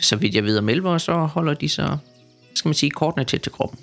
[0.00, 1.98] Så vidt jeg ved om elver, så holder de sig,
[2.54, 3.78] skal man sige, kortene tæt til kroppen.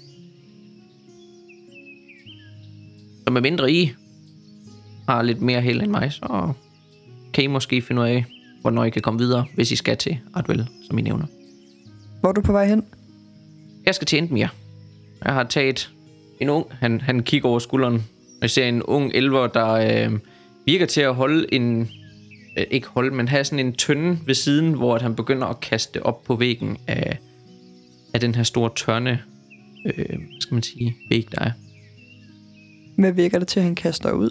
[3.24, 3.92] Så med mindre I
[5.08, 6.54] har lidt mere held end mig, så
[7.34, 8.26] kan I måske finde ud af,
[8.62, 11.26] hvornår I kan komme videre, hvis I skal til Artwell, som I nævner.
[12.20, 12.84] Hvor er du på vej hen?
[13.86, 14.48] Jeg skal til Endmir.
[15.26, 15.92] Jeg har taget
[16.40, 20.20] en ung, han, han kigger over skulderen, og jeg ser en ung elver, der øh,
[20.66, 21.90] virker til at holde en,
[22.58, 25.60] øh, ikke holde, men have sådan en tønde ved siden, hvor at han begynder at
[25.60, 27.18] kaste op på væggen af,
[28.14, 29.22] af den her store tørne,
[29.86, 31.52] øh, hvad skal man sige, væg, der er.
[32.98, 34.30] Hvad virker det til, at han kaster ud?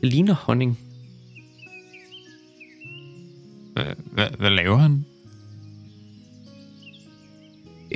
[0.00, 0.78] Det ligner honning.
[3.74, 5.04] Hvad, hvad, laver han?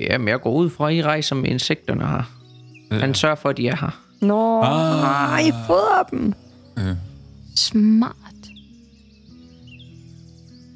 [0.00, 2.22] Ja, men jeg går ud fra, at I rejser med insekterne her.
[3.00, 4.04] Han sørger for, at de er her.
[4.20, 5.34] Nå, Ah.
[5.40, 5.46] ah.
[5.46, 6.32] I fodrer dem.
[6.78, 6.96] Øh,
[7.56, 8.14] Smart.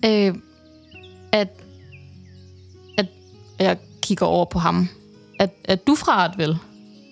[0.05, 0.34] Øh,
[3.59, 4.88] at jeg kigger over på ham.
[5.38, 6.57] At, at du fra et vel?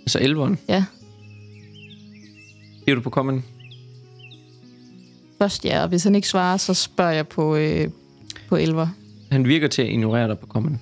[0.01, 0.59] Altså elveren.
[0.69, 0.85] Ja.
[2.85, 3.45] Siger du på kommen?
[5.39, 7.89] Først ja, og hvis han ikke svarer, så spørger jeg på, øh,
[8.49, 8.89] på elver.
[9.31, 10.81] Han virker til at ignorere dig på kommen.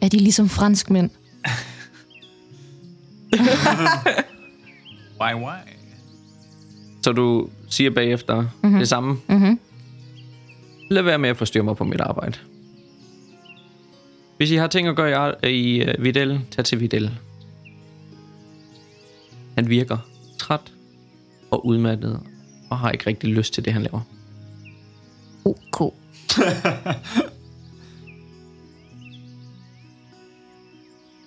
[0.00, 1.10] Er de ligesom franskmænd?
[5.20, 5.58] why, why?
[7.02, 8.78] Så du siger bagefter mm-hmm.
[8.78, 9.18] det samme.
[9.28, 9.60] Mhm.
[10.90, 12.38] Lad være med at forstyrre mig på mit arbejde.
[14.42, 17.18] Hvis I har ting at gøre i, uh, Videl, tag til Videl.
[19.54, 19.98] Han virker
[20.38, 20.72] træt
[21.50, 22.20] og udmattet,
[22.70, 24.00] og har ikke rigtig lyst til det, han laver.
[25.44, 25.94] OK.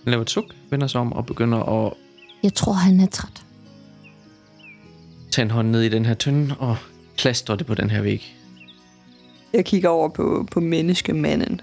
[0.03, 1.93] Han laver et suk, vender sig om og begynder at
[2.43, 3.43] Jeg tror, han er træt.
[5.32, 6.78] tage en hånd ned i den her tynde og
[7.18, 8.36] klastre det på den her væg.
[9.53, 11.61] Jeg kigger over på, på menneskemanden.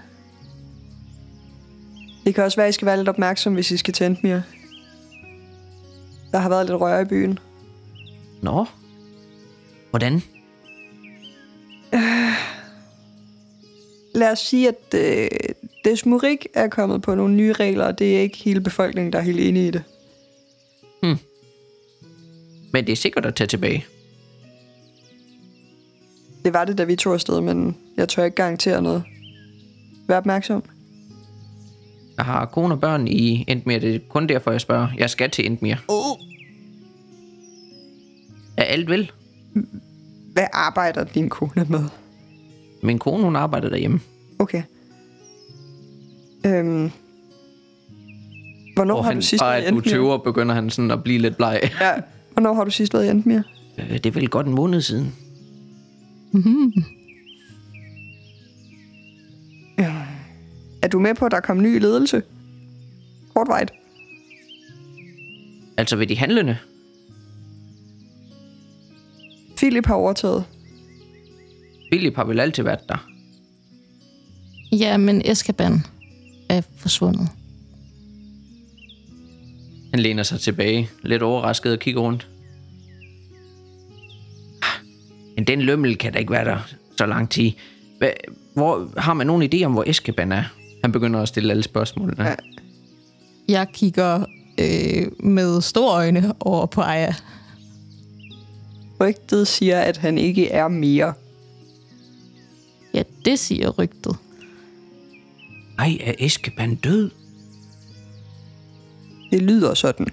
[2.25, 4.39] Det kan også være, at I skal være lidt opmærksom, hvis I skal til Endmir.
[6.31, 7.39] Der har været lidt røre i byen.
[8.41, 8.65] Nå,
[9.89, 10.23] hvordan?
[14.15, 15.27] Lad os sige, at øh,
[15.85, 19.23] Desmurik er kommet på nogle nye regler, og det er ikke hele befolkningen, der er
[19.23, 19.83] helt enige i det.
[22.73, 23.85] Men det er sikkert at tage tilbage.
[26.45, 29.03] Det var det, da vi tog afsted, men jeg tør ikke garantere noget.
[30.07, 30.63] Vær opmærksom.
[32.17, 33.79] Jeg har kone og børn i Endmir.
[33.79, 34.87] Det er kun derfor, jeg spørger.
[34.97, 35.75] Jeg skal til Endmir.
[35.87, 36.17] Oh.
[38.57, 39.11] Er alt vel?
[40.33, 41.83] Hvad arbejder din kone med?
[42.83, 43.99] Min kone, hun arbejder derhjemme.
[44.39, 44.63] Okay.
[46.45, 46.91] Øhm.
[48.75, 51.03] Hvornår og har han, du sidst været i at du tøver, begynder han sådan at
[51.03, 51.59] blive lidt bleg.
[51.81, 51.91] Ja.
[52.33, 53.41] Hvornår har du sidst været i Endmir?
[53.77, 55.13] Øh, Det er vel godt en måned siden.
[60.83, 62.21] Er du med på, at der kom ny ledelse?
[63.35, 63.71] Kortvejt.
[65.77, 66.57] Altså ved de handlende.
[69.57, 70.45] Philip har overtaget.
[71.91, 73.09] Philip har vel altid været der.
[74.71, 75.79] Ja, men Eskaban
[76.49, 77.29] er forsvundet.
[79.91, 82.27] Han læner sig tilbage, lidt overrasket og kigger rundt.
[85.35, 86.59] Men den lømmel kan da ikke være der
[86.97, 87.51] så lang tid.
[88.53, 90.43] Hvor, har man nogen idé om, hvor Eskeban er?
[90.83, 92.23] Han begynder at stille alle spørgsmålene.
[92.23, 92.35] Ja.
[93.47, 94.25] Jeg kigger
[94.57, 97.13] øh, med store øjne over på Aya.
[99.01, 101.13] Rygtet siger, at han ikke er mere.
[102.93, 104.15] Ja, det siger rygtet.
[105.79, 107.09] Ej, er Eskeban død?
[109.31, 110.07] Det lyder sådan.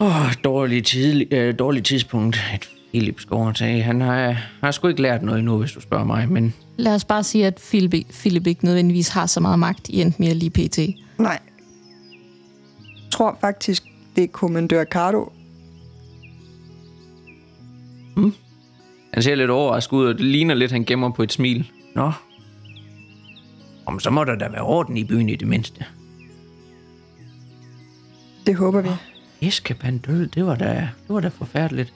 [0.00, 2.36] Åh, oh, dårlig, tid, øh, dårlig tidspunkt.
[2.54, 3.82] Et Philip skal overtage.
[3.82, 6.28] Han har, har sgu ikke lært noget endnu, hvis du spørger mig.
[6.28, 10.00] Men Lad os bare sige, at Philip, Philip ikke nødvendigvis har så meget magt i
[10.00, 10.78] Endmir lige pt.
[11.18, 11.38] Nej.
[12.80, 13.84] Jeg tror faktisk,
[14.16, 15.32] det er kommandør Cardo.
[19.14, 21.70] han ser lidt overrasket ud, og det ligner lidt, han gemmer på et smil.
[21.94, 22.12] Nå.
[23.86, 25.84] Om så må der da være orden i byen i det mindste.
[28.46, 28.88] Det håber vi.
[29.40, 31.94] Eskeban død, det var da, det var da forfærdeligt.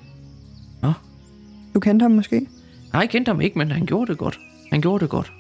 [1.77, 2.41] Du kendte ham måske?
[2.93, 4.41] Nej, jeg kendte ham ikke, men han gjorde det godt.
[4.71, 5.33] Han gjorde det godt.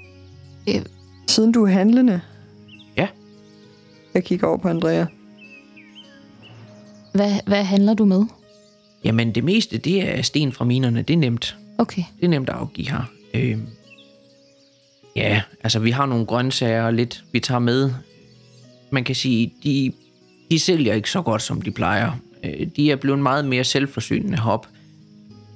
[0.68, 0.82] Øh,
[1.28, 2.20] Siden du er handlende?
[2.96, 3.08] Ja.
[4.14, 5.04] Jeg kigger over på Andrea.
[7.12, 8.24] hvad, hvad handler du med?
[9.04, 11.02] Jamen, det meste, det er sten fra minerne.
[11.02, 11.56] Det er nemt.
[11.78, 12.02] Okay.
[12.16, 13.10] Det er nemt at afgive her.
[13.34, 13.58] Øh,
[15.16, 17.90] ja, altså vi har nogle grøntsager og lidt, vi tager med.
[18.90, 19.92] Man kan sige, de,
[20.50, 22.12] de sælger ikke så godt, som de plejer.
[22.44, 24.68] Øh, de er blevet meget mere selvforsynende hop.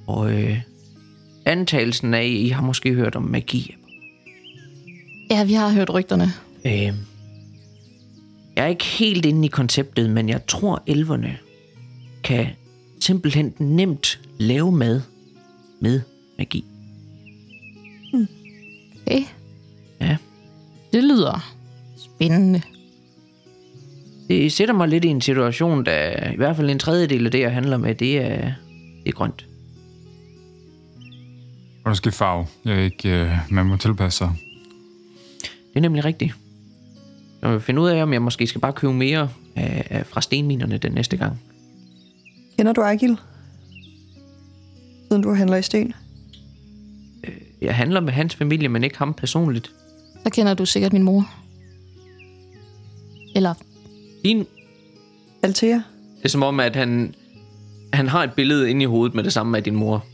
[0.07, 0.61] Og øh,
[1.45, 3.75] antagelsen af, I har måske hørt om magi.
[5.31, 6.33] Ja, vi har hørt rygterne.
[6.65, 6.93] Øh,
[8.55, 11.37] jeg er ikke helt inde i konceptet, men jeg tror, elverne
[12.23, 12.47] kan
[12.99, 15.01] simpelthen nemt lave mad
[15.79, 16.01] med
[16.37, 16.65] magi.
[19.05, 19.23] Okay.
[20.01, 20.17] Ja.
[20.93, 21.53] Det lyder
[21.97, 22.61] spændende.
[24.27, 27.39] Det sætter mig lidt i en situation, der i hvert fald en tredjedel af det,
[27.39, 28.53] jeg handler med, det er,
[29.03, 29.45] det er grønt.
[31.83, 32.47] Og der skal farve.
[32.65, 34.31] Jeg er ikke, øh, man må tilpasse sig.
[35.41, 36.33] Det er nemlig rigtigt.
[37.41, 40.21] Jeg vil finde ud af, om jeg måske skal bare købe mere af, af, fra
[40.21, 41.41] stenminerne den næste gang.
[42.57, 43.17] Kender du Agil?
[45.07, 45.93] Siden du handler i sten?
[47.61, 49.71] Jeg handler med hans familie, men ikke ham personligt.
[50.23, 51.29] Så kender du sikkert min mor.
[53.35, 53.53] Eller,
[54.23, 54.45] Din,
[55.43, 55.73] Altea?
[55.75, 55.83] det
[56.23, 57.15] er som om, at han,
[57.93, 60.05] han har et billede inde i hovedet med det samme af din mor.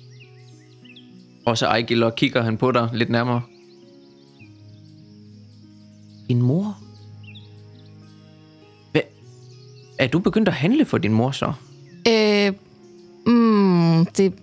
[1.48, 3.42] Og så Ejgil, og kigger han på dig lidt nærmere.
[6.30, 6.78] Din mor?
[8.92, 9.02] Hvad?
[10.00, 11.54] Er du begyndt at handle for din mor så?
[12.08, 12.54] øh,
[13.28, 14.34] mm, det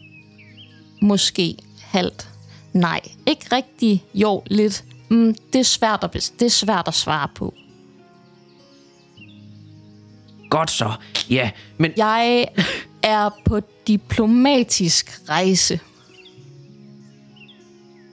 [1.02, 2.28] måske halvt.
[2.72, 4.04] Nej, ikke rigtig.
[4.14, 4.84] Jo, lidt.
[5.08, 7.54] Mm, det, er svært at, bes- det er svært at svare på.
[10.50, 10.92] Godt så.
[11.30, 12.46] Ja, men Jeg
[13.02, 15.80] er på diplomatisk rejse.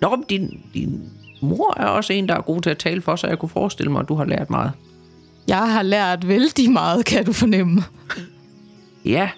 [0.02, 1.10] Nå, men din, din
[1.42, 3.92] mor er også en, der er god til at tale for, så jeg kunne forestille
[3.92, 4.72] mig, at du har lært meget.
[5.48, 7.84] Jeg har lært vældig meget, kan du fornemme.
[9.06, 9.30] Ja.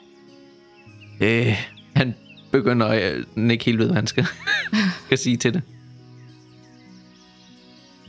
[1.22, 1.58] Øh,
[1.96, 2.16] han
[2.52, 4.26] begynder øh, den ikke helt ved, hvad han skal,
[5.06, 5.62] skal sige til det.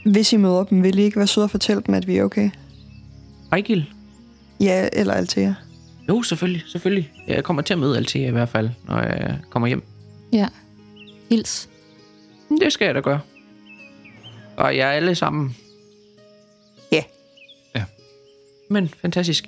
[0.04, 2.24] Hvis I møder dem, vil I ikke være søde og fortælle dem, at vi er
[2.24, 2.50] okay?
[3.52, 3.90] Ejgil?
[4.60, 5.54] Ja, eller Altea.
[6.08, 7.12] Jo, selvfølgelig, selvfølgelig.
[7.28, 9.82] Jeg kommer til at møde Althea i hvert fald, når jeg kommer hjem.
[10.32, 10.48] Ja.
[11.30, 11.68] Hils.
[12.60, 13.20] Det skal jeg da gøre.
[14.56, 15.56] Og jeg er alle sammen.
[16.92, 17.02] Ja.
[17.74, 17.84] Ja.
[18.70, 19.44] Men fantastisk.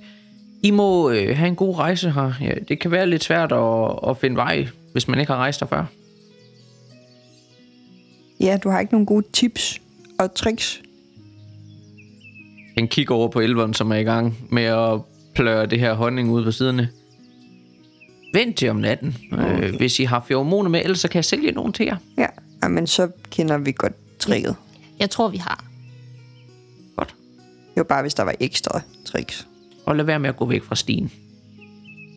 [0.63, 2.33] I må øh, have en god rejse her.
[2.41, 5.61] Ja, det kan være lidt svært at, at finde vej, hvis man ikke har rejst
[5.61, 5.85] der før.
[8.41, 9.81] Ja, du har ikke nogen gode tips
[10.19, 10.83] og tricks.
[12.79, 15.01] Han kigger over på elveren, som er i gang med at
[15.35, 16.89] pløre det her honning ud på siderne.
[18.33, 19.17] Vent til om natten.
[19.33, 19.65] Okay.
[19.65, 21.97] Øh, hvis I har feromoner med, ellers så kan jeg sælge nogen til jer.
[22.19, 22.27] Ja,
[22.63, 24.57] Ej, men så kender vi godt tricket.
[24.99, 25.65] Jeg tror, vi har.
[26.97, 27.15] Godt.
[27.49, 29.47] Det var bare, hvis der var ekstra tricks.
[29.87, 31.13] Og lad være med at gå væk fra stien.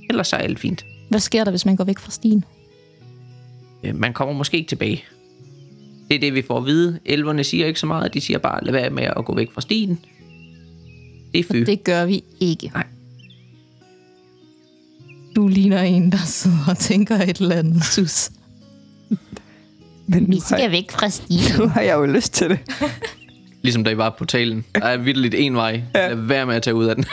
[0.09, 0.85] Ellers så er alt fint.
[1.09, 2.45] Hvad sker der, hvis man går væk fra stien?
[3.83, 5.03] Øh, man kommer måske ikke tilbage.
[6.07, 6.99] Det er det, vi får at vide.
[7.05, 8.13] Elverne siger ikke så meget.
[8.13, 9.99] De siger bare, lad være med at gå væk fra stien.
[11.31, 11.57] Det er fy.
[11.57, 12.71] Det gør vi ikke.
[12.73, 12.87] Nej.
[15.35, 18.29] Du ligner en, der sidder og tænker et eller andet, sus.
[20.11, 21.55] Men nu Vi skal væk fra stien.
[21.59, 22.59] nu har jeg jo lyst til det.
[23.61, 24.65] Ligesom da I var på talen.
[24.75, 25.81] Der er vildt en vej.
[25.95, 27.05] Lad være med at tage ud af den.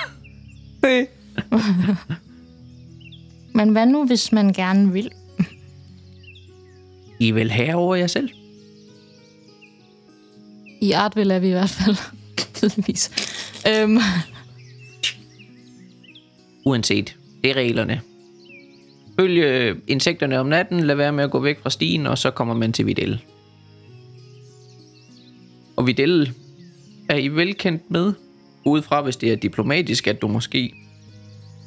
[3.54, 5.10] Men hvad nu, hvis man gerne vil?
[7.18, 8.28] I vil have over jer selv.
[10.80, 11.96] I Artville er vi i hvert fald.
[12.54, 13.10] Tydeligvis.
[13.68, 13.98] Øhm,
[16.64, 17.16] Uanset.
[17.42, 18.00] Det er reglerne.
[19.20, 22.54] Følg insekterne om natten, lad være med at gå væk fra stien, og så kommer
[22.54, 23.22] man til Videl.
[25.76, 26.32] Og Videl
[27.08, 28.12] er I velkendt med,
[28.64, 30.74] udefra hvis det er diplomatisk, at du måske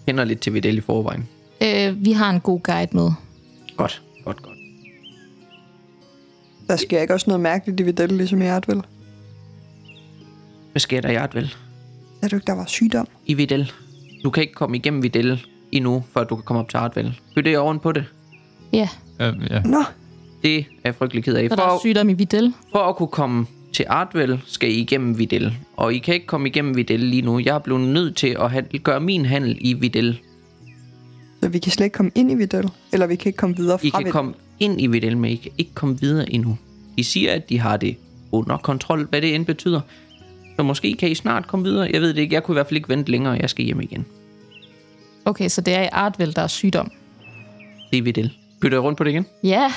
[0.07, 1.27] kender lidt til Videl i forvejen.
[1.63, 3.11] øh, vi har en god guide med.
[3.77, 4.57] Godt, godt, godt.
[6.67, 8.81] Der sker ikke også noget mærkeligt i Videl, ligesom i Artvel.
[10.71, 11.55] Hvad sker der i Artvel?
[12.21, 13.07] Er du ikke, der var sygdom?
[13.25, 13.71] I Videl.
[14.23, 17.19] Du kan ikke komme igennem Videl endnu, før du kan komme op til Artvel.
[17.35, 18.05] Byt det oven på det.
[18.73, 18.89] Ja,
[19.19, 19.61] Ja, ja.
[19.65, 19.83] Nå,
[20.43, 21.49] Det er jeg frygtelig ked af.
[21.49, 22.53] så der er For, sygdom i Videl.
[22.71, 25.53] for at kunne komme til Artvel, skal I igennem Videl.
[25.77, 27.39] Og I kan ikke komme igennem Videl lige nu.
[27.39, 30.19] Jeg er blevet nødt til at handle, gøre min handel i Videl.
[31.43, 32.69] så vi kan slet ikke komme ind i Videl.
[32.93, 34.11] Eller vi kan ikke komme videre fra I kan Videl.
[34.11, 36.57] komme ind i Videl, men I kan ikke komme videre endnu.
[36.97, 37.95] De siger, at de har det
[38.31, 39.81] under kontrol, hvad det end betyder.
[40.55, 41.89] Så måske kan I snart komme videre.
[41.93, 42.35] Jeg ved det ikke.
[42.35, 43.33] Jeg kunne i hvert fald ikke vente længere.
[43.41, 44.05] Jeg skal hjem igen.
[45.25, 46.91] Okay, så det er i Artville, der er sygdom.
[47.91, 48.31] Det er Videl.
[48.61, 49.25] Bytter jeg rundt på det igen?
[49.43, 49.71] Ja,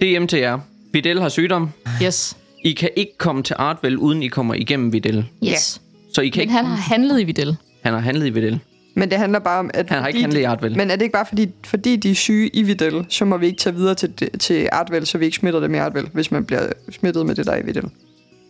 [0.00, 0.58] Det er til jer.
[0.92, 1.70] Videl har sygdom.
[2.02, 2.36] yes.
[2.64, 5.24] I kan ikke komme til Artvel, uden I kommer igennem Videl.
[5.44, 5.80] Yes.
[6.14, 6.52] Så I kan Men ikke...
[6.54, 7.56] han har handlet i Videl.
[7.82, 8.60] han har handlet i Videl.
[8.94, 9.90] Men det handler bare om, at...
[9.90, 10.76] Han har ikke handlet i Artvel.
[10.76, 13.46] Men er det ikke bare fordi, fordi de er syge i Videl, så må vi
[13.46, 16.44] ikke tage videre til, til Artvel, så vi ikke smitter dem i Artvel, hvis man
[16.44, 17.84] bliver smittet med det der er i Videl?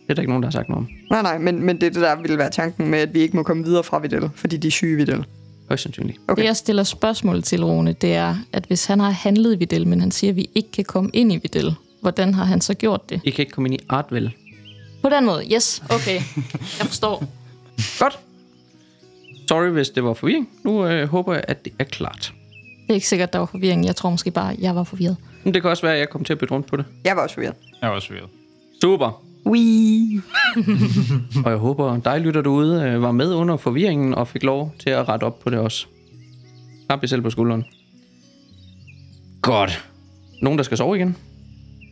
[0.03, 0.89] Det er der ikke nogen, der har sagt noget om.
[1.09, 3.35] Nej, nej, men, men det er det, der ville være tanken med, at vi ikke
[3.35, 5.25] må komme videre fra Videl, fordi de er syge Videl.
[5.67, 6.19] Højst sandsynligt.
[6.27, 6.41] Okay.
[6.41, 9.87] Det, jeg stiller spørgsmål til, Rune, det er, at hvis han har handlet i Videl,
[9.87, 12.73] men han siger, at vi ikke kan komme ind i Videl, hvordan har han så
[12.73, 13.21] gjort det?
[13.23, 14.31] I kan ikke komme ind i Artvel.
[15.01, 16.15] På den måde, yes, okay.
[16.79, 17.23] Jeg forstår.
[17.99, 18.19] Godt.
[19.47, 20.49] Sorry, hvis det var forvirring.
[20.63, 22.33] Nu øh, håber jeg, at det er klart.
[22.81, 23.85] Det er ikke sikkert, der var forvirring.
[23.85, 25.17] Jeg tror måske bare, at jeg var forvirret.
[25.43, 26.85] Men det kan også være, at jeg kommer til at bytte rundt på det.
[27.05, 27.55] Jeg var også forvirret.
[27.81, 28.29] Jeg er også weird.
[28.81, 29.23] Super.
[29.45, 30.21] Wee.
[31.45, 34.89] Og jeg håber, dig lytter derude øh, var med under forvirringen og fik lov til
[34.89, 35.85] at rette op på det også.
[36.87, 37.65] Klap jer selv på skulderen.
[39.41, 39.89] Godt.
[40.41, 41.17] Nogen, der skal sove igen,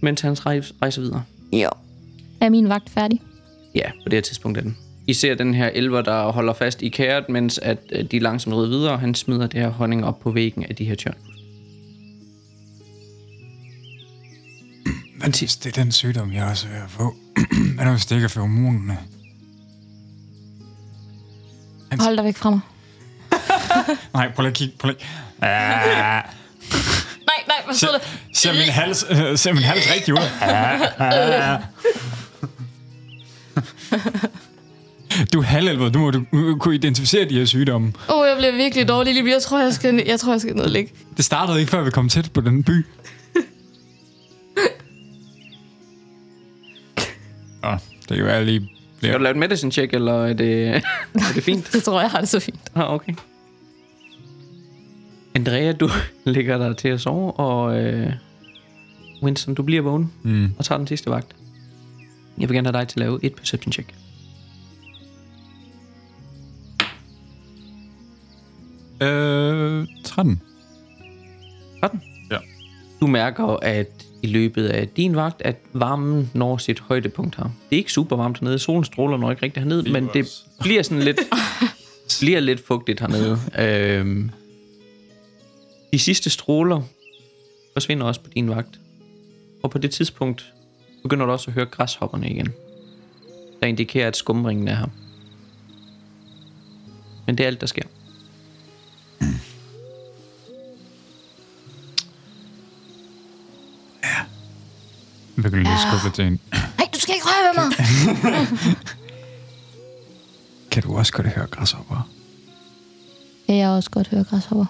[0.02, 1.24] mens han rejse, rejser videre.
[1.54, 1.70] Ja.
[2.42, 3.22] Er min vagt færdig?
[3.76, 4.78] Ja, på det her tidspunkt er den.
[5.08, 8.56] I ser den her elver, der holder fast i kæret, mens at øh, de langsomt
[8.56, 11.18] rider videre, og han smider det her honning op på væggen af de her tjørn.
[15.22, 17.16] Men hvis det er den sygdom, jeg også er ved at få.
[17.76, 18.98] Hvad hvis det ikke er feromonerne?
[22.00, 22.60] Hold dig væk fra mig.
[24.14, 24.74] Nej, prøv lige at kigge.
[24.80, 25.06] Prøv lige.
[25.42, 26.24] Ah,
[27.28, 28.38] Nej, nej, hvad så det?
[28.38, 30.20] ser, min hals, øh, ser min hals rigtig ud?
[30.42, 31.62] Ah, ah.
[35.34, 37.94] Du er halvelver, du må du, du kunne identificere de her sygdomme.
[38.10, 39.34] Åh, oh, jeg bliver virkelig dårlig lige.
[39.34, 40.94] Jeg tror, jeg skal, jeg tror, jeg skal nedlægge.
[41.18, 42.86] Det startede ikke, før vi kom tæt på den by.
[47.64, 47.78] Åh,
[48.10, 48.70] det kan være, jeg lige...
[48.98, 50.68] Skal du lave et medicine check, eller er det,
[51.14, 51.74] er det fint?
[51.74, 52.72] Det tror jeg har det så fint.
[52.76, 53.14] Ah, okay.
[55.36, 55.90] Andrea, du
[56.26, 58.14] ligger der til at sove, og øh,
[59.24, 60.50] Winston, du bliver vågen Mm.
[60.60, 61.36] og tager den sidste vagt.
[62.38, 63.94] Jeg vil gerne have dig til at lave et perception check.
[69.02, 70.42] Øh, 13.
[71.80, 72.02] 13.
[72.32, 72.38] Ja.
[73.02, 77.44] Du mærker, at i løbet af din vagt, at varmen når sit højdepunkt her.
[77.44, 78.60] Det er ikke super varmt hernede.
[78.60, 81.20] Solen stråler nok ikke rigtig hernede, men det bliver sådan lidt,
[82.22, 83.40] bliver lidt fugtigt hernede.
[83.60, 84.30] Øhm,
[85.94, 86.82] de sidste stråler
[87.74, 88.80] forsvinder også på din vagt.
[89.64, 90.54] Og på det tidspunkt
[91.04, 92.50] begynder du også at høre græshopperne igen.
[93.62, 94.88] Der indikerer, at skumringen er her.
[97.26, 97.84] Men det er alt, der sker.
[105.44, 106.40] Jeg begynder lige at skubbe til en.
[106.78, 107.70] Nej, du skal ikke røre ved mig.
[110.72, 112.10] Kan du også godt høre græshopper?
[113.48, 114.66] Kan jeg også godt høre græshopper?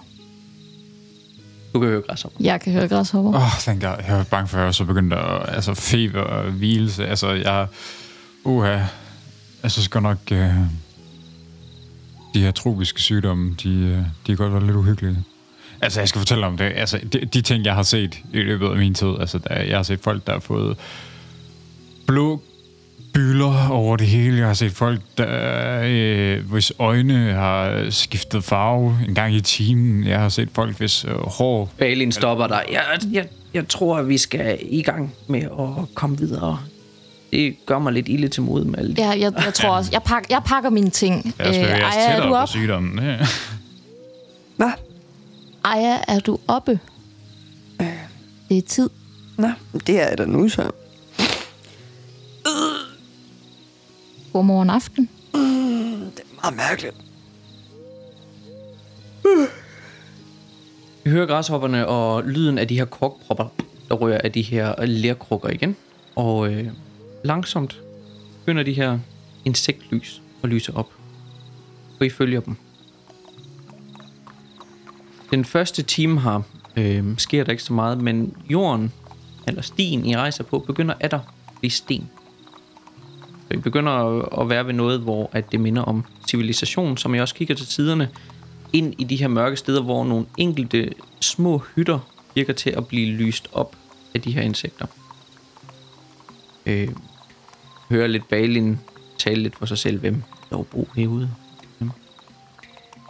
[1.74, 2.38] Du kan høre græshopper.
[2.40, 3.30] Jeg kan høre græshopper.
[3.30, 3.96] Åh, oh, thank God.
[4.08, 5.54] Jeg var bange for, at jeg så begyndte at...
[5.54, 7.06] Altså, feber og hvilelse.
[7.06, 7.66] Altså, jeg...
[8.44, 8.78] Uha.
[9.62, 10.18] Jeg synes godt nok...
[10.30, 10.38] Uh,
[12.34, 15.24] de her tropiske sygdomme, de, uh, de kan godt være lidt uhyggelige.
[15.82, 16.72] Altså, jeg skal fortælle om det.
[16.76, 19.08] Altså, de, de ting, jeg har set i løbet af min tid.
[19.20, 20.76] Altså, der, jeg har set folk, der har fået
[22.06, 22.42] blå
[23.14, 24.38] bylder over det hele.
[24.38, 30.06] Jeg har set folk, der, øh, hvis øjne har skiftet farve en gang i timen.
[30.06, 32.64] Jeg har set folk, hvis øh, hår Balin stopper dig.
[32.72, 36.58] Jeg, jeg, jeg tror, at vi skal i gang med at komme videre.
[37.32, 38.94] Det gør mig lidt ilde til mod med de.
[39.02, 39.90] Ja, jeg, jeg tror også.
[39.92, 41.34] Jeg, pak, jeg pakker mine ting.
[41.38, 42.48] Jeg skal Øh, være Aya, er du tættere på op?
[42.48, 43.04] sygdommen.
[43.04, 43.16] Ja.
[44.56, 44.70] Hvad?
[45.64, 46.80] Aya, er du oppe?
[48.48, 48.90] Det er tid.
[49.38, 49.48] Nå,
[49.86, 50.70] det er da nu så.
[54.32, 55.08] Godmorgen aften.
[56.42, 56.94] Meget mærkeligt.
[61.04, 63.48] Vi hører græshopperne og lyden af de her korkpropper,
[63.88, 65.76] der rører af de her lerkrukker igen.
[66.16, 66.66] Og øh,
[67.24, 67.80] langsomt
[68.40, 68.98] begynder de her
[69.44, 70.88] insektlys at lyse op.
[72.00, 72.56] Og I følger dem.
[75.32, 76.40] Den første time her
[76.76, 78.92] øh, sker der ikke så meget, men jorden,
[79.46, 81.20] eller stien I rejser på, begynder at der
[81.58, 82.10] blive sten.
[83.48, 83.92] Så I begynder
[84.40, 87.66] at- være ved noget, hvor at det minder om civilisation, som jeg også kigger til
[87.66, 88.08] tiderne,
[88.72, 91.98] ind i de her mørke steder, hvor nogle enkelte små hytter
[92.34, 93.76] virker til at blive lyst op
[94.14, 94.86] af de her insekter.
[96.66, 96.88] Øh,
[97.90, 98.78] hører lidt Balin
[99.18, 101.30] tale lidt for sig selv, hvem der bo herude.
[101.78, 101.90] Hvem?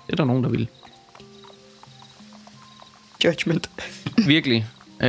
[0.06, 0.68] Det er der nogen, der vil.
[3.24, 3.70] Judgment.
[4.26, 4.66] Virkelig.
[5.00, 5.08] Øh,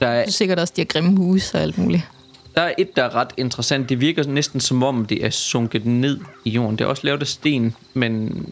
[0.00, 2.02] der, er, Det er sikkert også de her grimme huse og alt muligt.
[2.54, 3.88] der er et, der er ret interessant.
[3.88, 6.78] Det virker næsten som om, det er sunket ned i jorden.
[6.78, 8.46] Det er også lavet af sten, men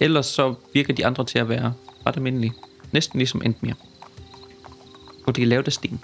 [0.00, 1.72] ellers så virker de andre til at være
[2.06, 2.52] ret almindelige.
[2.92, 3.72] Næsten ligesom Endmir.
[5.26, 6.00] Og det er lavet af sten.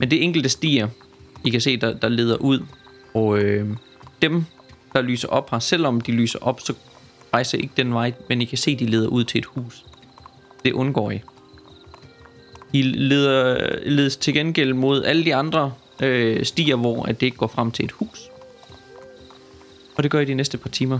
[0.00, 0.88] Men det er enkelte stier,
[1.44, 2.60] I kan se, der, der leder ud.
[3.14, 3.76] Og øh,
[4.22, 4.44] dem,
[4.92, 6.74] der lyser op her, selvom de lyser op, så
[7.34, 9.84] rejser ikke den vej, men I kan se, de leder ud til et hus.
[10.64, 11.20] Det undgår I.
[12.72, 15.72] I leder, ledes til gengæld mod alle de andre
[16.02, 18.30] øh, stier, hvor at det ikke går frem til et hus.
[19.96, 20.98] Og det gør I de næste par timer.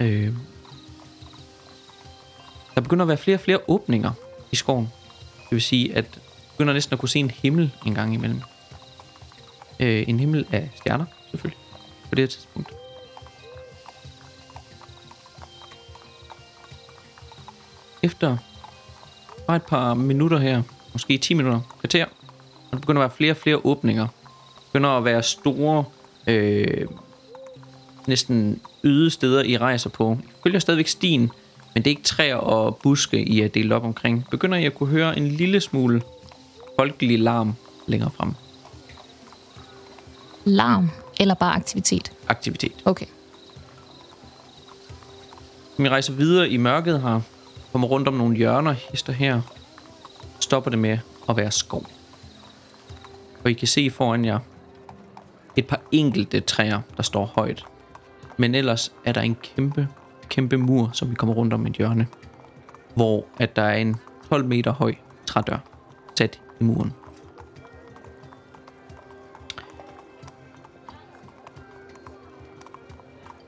[0.00, 0.32] Øh,
[2.74, 4.12] der begynder at være flere og flere åbninger
[4.52, 4.88] i skoven.
[5.42, 6.20] Det vil sige, at du
[6.52, 8.40] begynder næsten at kunne se en himmel en gang imellem.
[9.80, 11.58] Øh, en himmel af stjerner, selvfølgelig,
[12.08, 12.79] på det her tidspunkt.
[18.02, 18.36] Efter
[19.46, 23.32] bare et par minutter her, måske 10 minutter, kvarter, og der begynder at være flere
[23.32, 24.02] og flere åbninger.
[24.02, 25.84] Der begynder at være store,
[26.26, 26.86] øh,
[28.06, 30.18] næsten øde steder, I rejser på.
[30.22, 31.20] I følger stadigvæk stien,
[31.74, 34.26] men det er ikke træer og buske, I er delt op omkring.
[34.30, 36.02] Begynder I at kunne høre en lille smule
[36.78, 37.54] folkelig larm
[37.86, 38.32] længere frem.
[40.44, 40.90] Larm
[41.20, 42.12] eller bare aktivitet?
[42.28, 42.72] Aktivitet.
[42.84, 43.06] Okay.
[45.76, 47.20] Som I rejser videre i mørket her,
[47.72, 49.40] kommer rundt om nogle hjørner, hister her,
[50.40, 50.98] stopper det med
[51.28, 51.86] at være skov.
[53.44, 54.38] Og I kan se foran jer
[55.56, 57.64] et par enkelte træer, der står højt.
[58.36, 59.88] Men ellers er der en kæmpe,
[60.28, 62.06] kæmpe mur, som vi kommer rundt om et hjørne.
[62.94, 63.96] Hvor at der er en
[64.28, 64.94] 12 meter høj
[65.26, 65.58] trædør
[66.18, 66.92] sat i muren.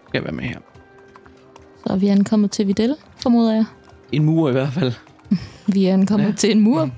[0.09, 0.59] Skal jeg være med her.
[1.87, 3.64] Så er vi ankommet til Videl, formoder jeg.
[4.13, 4.93] En mur i hvert fald.
[5.75, 6.33] Vi er ankommet Ja.
[6.33, 6.91] til en mur.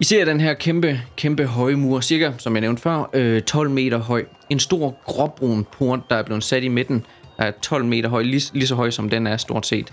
[0.00, 3.70] I ser den her kæmpe, kæmpe høje mur, cirka, som jeg nævnte før, øh, 12
[3.70, 4.24] meter høj.
[4.50, 7.04] En stor gråbrun port, der er blevet sat i midten,
[7.38, 9.92] der er 12 meter høj, lige, lige så høj som den er stort set.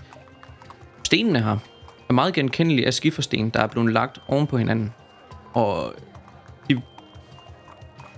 [1.04, 1.56] Stenene her
[2.08, 4.92] er meget genkendelige af skifersten, der er blevet lagt oven på hinanden.
[5.54, 5.94] Og
[6.70, 6.80] de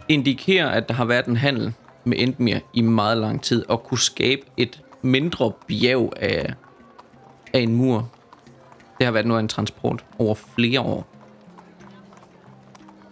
[0.08, 1.72] indikerer, at der har været en handel
[2.04, 6.54] med Endmir i meget lang tid, og kunne skabe et mindre bjerg af,
[7.54, 8.10] af en mur.
[8.98, 11.06] Det har været noget af en transport over flere år.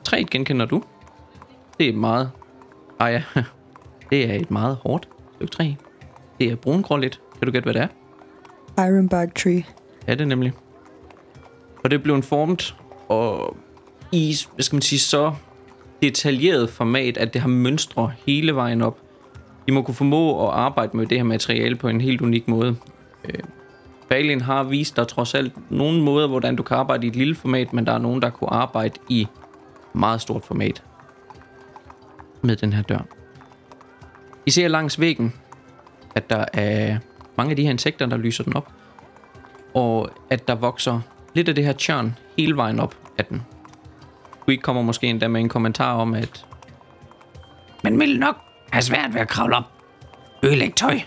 [0.04, 0.82] Træet genkender du.
[1.78, 2.30] Det er et meget...
[2.98, 3.22] Ah ja,
[4.10, 5.72] det er et meget hårdt stykke træ.
[6.40, 7.20] Det er brungråligt.
[7.38, 7.88] Kan du gætte, hvad det er?
[8.88, 9.64] Ironbark Tree.
[10.08, 10.52] Ja, det er nemlig.
[11.84, 12.76] Og det er blevet formet
[13.08, 13.56] og
[14.12, 15.32] i, hvad skal man sige, så
[16.02, 18.98] detaljeret format, at det har mønstre hele vejen op.
[19.66, 22.76] De må kunne formå at arbejde med det her materiale på en helt unik måde.
[24.12, 27.34] Balin har vist dig trods alt nogle måder, hvordan du kan arbejde i et lille
[27.34, 29.26] format, men der er nogen, der kunne arbejde i
[29.92, 30.82] meget stort format
[32.42, 32.98] med den her dør.
[34.46, 35.32] I ser langs væggen,
[36.14, 36.98] at der er
[37.36, 38.72] mange af de her insekter, der lyser den op
[39.74, 41.00] og at der vokser
[41.34, 43.42] lidt af det her tjørn hele vejen op af den.
[44.46, 46.46] Du ikke kommer måske endda med en kommentar om, at
[47.82, 48.36] men vil nok
[48.70, 49.64] have svært ved at kravle op.
[50.42, 51.00] Ødelæg tøj.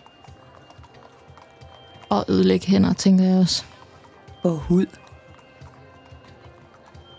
[2.10, 3.66] Og ødelægge hænder, tænker jeg også.
[4.44, 4.86] Og hud.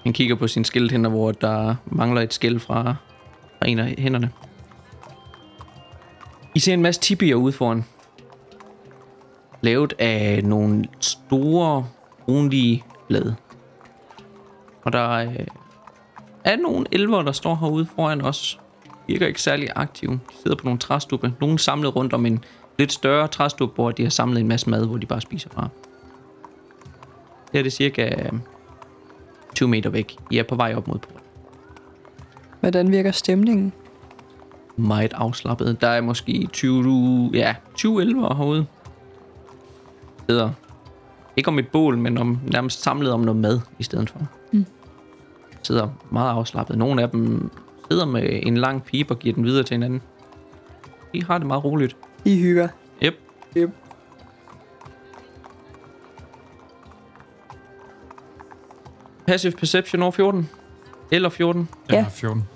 [0.02, 2.94] Han kigger på sin skildhænder, hvor der mangler et skæld fra,
[3.58, 4.30] fra en af hænderne.
[6.54, 7.84] I ser en masse tibier ude foran.
[9.60, 11.86] Lavet af nogle store,
[12.24, 13.36] brunlige blade.
[14.84, 15.44] Og der er,
[16.44, 18.60] er nogle elver, der står herude foran os.
[19.06, 20.12] Virker ikke særlig aktive.
[20.12, 21.32] De sidder på nogle træstubbe.
[21.40, 22.44] Nogle samlet rundt om en
[22.78, 25.68] lidt større træstubbe, hvor de har samlet en masse mad, hvor de bare spiser fra.
[27.52, 28.30] Det er det cirka
[29.54, 30.16] 20 meter væk.
[30.30, 31.20] I er på vej op mod porten.
[32.60, 33.72] Hvordan virker stemningen?
[34.76, 35.80] Meget afslappet.
[35.80, 38.66] Der er måske 20, ja, 20 elver herude.
[40.28, 40.50] Sidder
[41.36, 44.20] ikke om et bål, men om, nærmest samlet om noget mad i stedet for.
[44.52, 44.66] Mm.
[45.62, 46.78] Sidder meget afslappet.
[46.78, 47.50] Nogle af dem
[47.90, 50.02] sidder med en lang pipe og giver den videre til hinanden.
[51.14, 51.96] De har det meget roligt.
[52.26, 52.68] I hygger.
[53.02, 53.14] Yep.
[53.56, 53.70] Yep.
[59.26, 60.48] Passive Perception over 14.
[61.10, 61.68] Eller 14.
[61.88, 62.02] Jeg Ja.
[62.02, 62.48] har 14.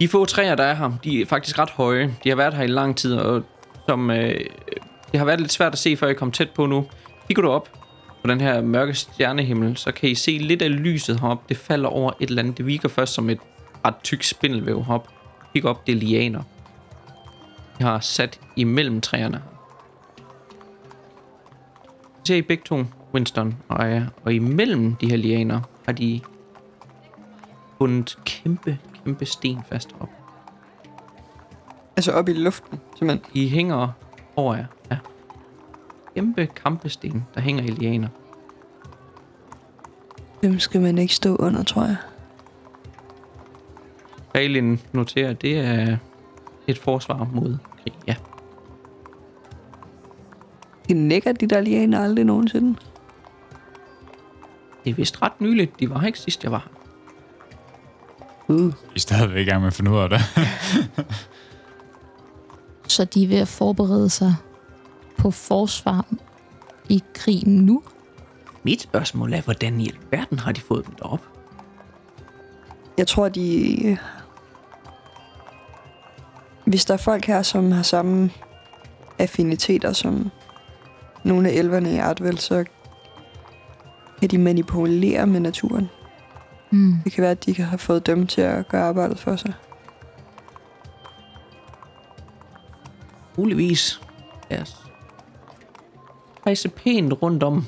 [0.00, 2.14] De få træer, der er her, de er faktisk ret høje.
[2.24, 3.42] De har været her i lang tid, og
[3.88, 4.34] som, øh,
[5.12, 6.86] det har været lidt svært at se, før jeg kom tæt på nu.
[7.26, 7.68] Kigger du op
[8.24, 11.44] på den her mørke stjernehimmel, så kan I se lidt af lyset heroppe.
[11.48, 12.58] Det falder over et eller andet.
[12.58, 13.38] Det virker først som et
[13.86, 15.10] ret tyk spindelvæv heroppe.
[15.54, 16.42] Kig op, det er lianer.
[17.80, 19.42] Har sat imellem træerne.
[22.24, 26.20] Ser I begge to, Winston og Aya, og imellem de her lianer har de
[27.78, 30.08] bundet kæmpe, kæmpe sten fast op.
[31.96, 33.30] Altså op i luften, simpelthen.
[33.34, 33.88] I hænger
[34.36, 34.66] over jer.
[34.90, 34.98] Ja.
[36.14, 38.08] Kæmpe kampesten, der hænger i lianer.
[40.42, 41.96] Dem skal man ikke stå under, tror jeg.
[44.32, 45.96] Balin noterer, at det er
[46.66, 47.94] et forsvar mod krig.
[48.06, 48.14] Ja.
[50.88, 52.78] De nikker de der lianer aldrig nogensinde.
[54.84, 55.80] Det er vist ret nyligt.
[55.80, 56.82] De var her ikke sidst, jeg var her.
[58.54, 58.66] Uh.
[58.66, 60.20] Vi er stadigvæk i gang med at finde ud af det.
[62.88, 64.34] Så de er ved at forberede sig
[65.18, 66.06] på forsvar
[66.88, 67.82] i krigen nu.
[68.62, 71.20] Mit spørgsmål er, hvordan i alverden har de fået dem derop?
[72.98, 73.98] Jeg tror, de...
[76.64, 78.30] Hvis der er folk her, som har samme
[79.18, 80.30] affiniteter som
[81.24, 82.64] nogle af elverne i Artvel, så
[84.20, 85.88] kan de manipulere med naturen.
[86.70, 86.94] Mm.
[87.04, 89.52] Det kan være, at de kan have fået dem til at gøre arbejdet for sig.
[93.36, 94.00] Muligvis.
[94.60, 94.82] Os
[96.46, 97.66] rejse pænt rundt om.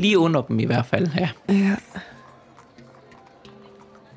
[0.00, 1.28] Lige under dem i hvert fald, ja.
[1.48, 1.76] Ja.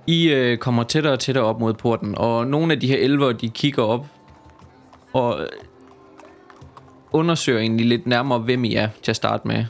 [0.09, 3.31] I øh, kommer tættere og tættere op mod porten, og nogle af de her elver,
[3.31, 4.07] de kigger op
[5.13, 5.47] og
[7.11, 9.65] undersøger egentlig lidt nærmere, hvem I er til at starte med.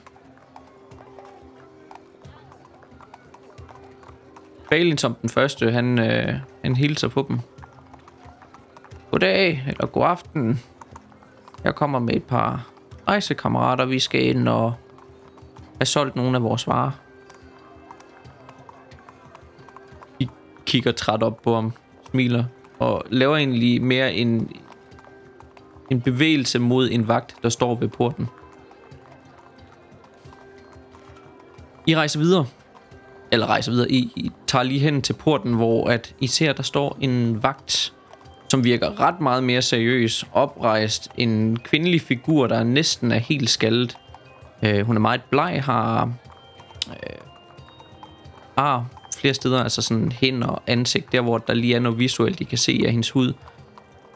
[4.70, 6.34] Balin som den første, han, øh,
[6.64, 7.40] han hilser på dem.
[9.12, 10.60] Goddag, eller god aften.
[11.64, 12.70] Jeg kommer med et par
[13.08, 14.74] rejsekammerater, vi skal ind og
[15.78, 16.92] have solgt nogle af vores varer.
[20.70, 21.74] Kigger træt op på ham,
[22.12, 22.44] smiler
[22.80, 24.52] og laver egentlig mere en,
[25.92, 28.28] en bevægelse mod en vagt, der står ved porten.
[31.88, 32.46] I rejser videre.
[33.32, 33.92] Eller rejser videre.
[33.92, 37.94] I, I tager lige hen til porten, hvor at I ser, der står en vagt,
[38.50, 41.12] som virker ret meget mere seriøs, oprejst.
[41.18, 43.98] En kvindelig figur, der næsten er helt skaldet.
[44.64, 46.14] Øh, hun er meget bleg, har
[46.90, 47.18] øh,
[48.58, 52.42] ar flere steder, altså sådan hænder og ansigt, der hvor der lige er noget visuelt,
[52.42, 53.34] I kan se af hendes hud.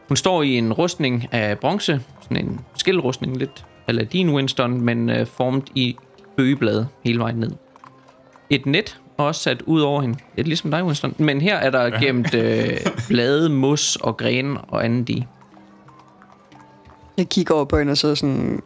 [0.08, 5.10] Hun står i en rustning af bronze, sådan en skildrustning lidt, eller din Winston, men
[5.10, 5.98] øh, formet i
[6.38, 7.52] bøgeblade hele vejen ned.
[8.50, 11.70] Et net er også sat ud over hende, lidt ligesom dig, Winston, men her er
[11.70, 12.78] der gemt øh,
[13.10, 15.26] blade, mos og grene og andet i.
[17.18, 18.62] Jeg kigger over på hende, og så sådan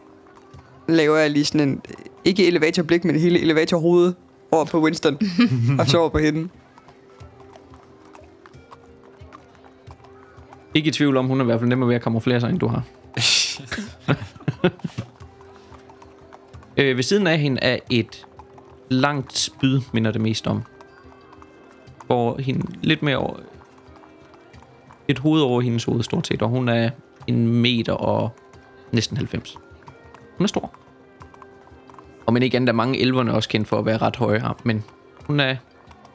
[0.88, 1.82] laver jeg lige sådan en,
[2.24, 4.14] ikke elevatorblik, men hele elevatorhoved
[4.50, 5.18] over på Winston,
[5.78, 6.48] og så over på hende.
[10.74, 12.58] Ikke i tvivl om, hun er i hvert fald nemmere ved at kamuflere sig, end
[12.58, 12.82] du har.
[16.76, 18.26] øh, ved siden af hende er et
[18.88, 20.62] langt spyd, minder det mest om.
[22.06, 23.36] Hvor hende lidt mere over,
[25.08, 26.90] et hoved over hendes hoved, stort set, og hun er
[27.26, 28.30] en meter og
[28.92, 29.58] næsten 90.
[30.36, 30.74] Hun er stor.
[32.28, 34.60] Og men ikke andet er mange elverne også kendt for at være ret høje her,
[34.64, 34.84] men
[35.26, 35.56] hun er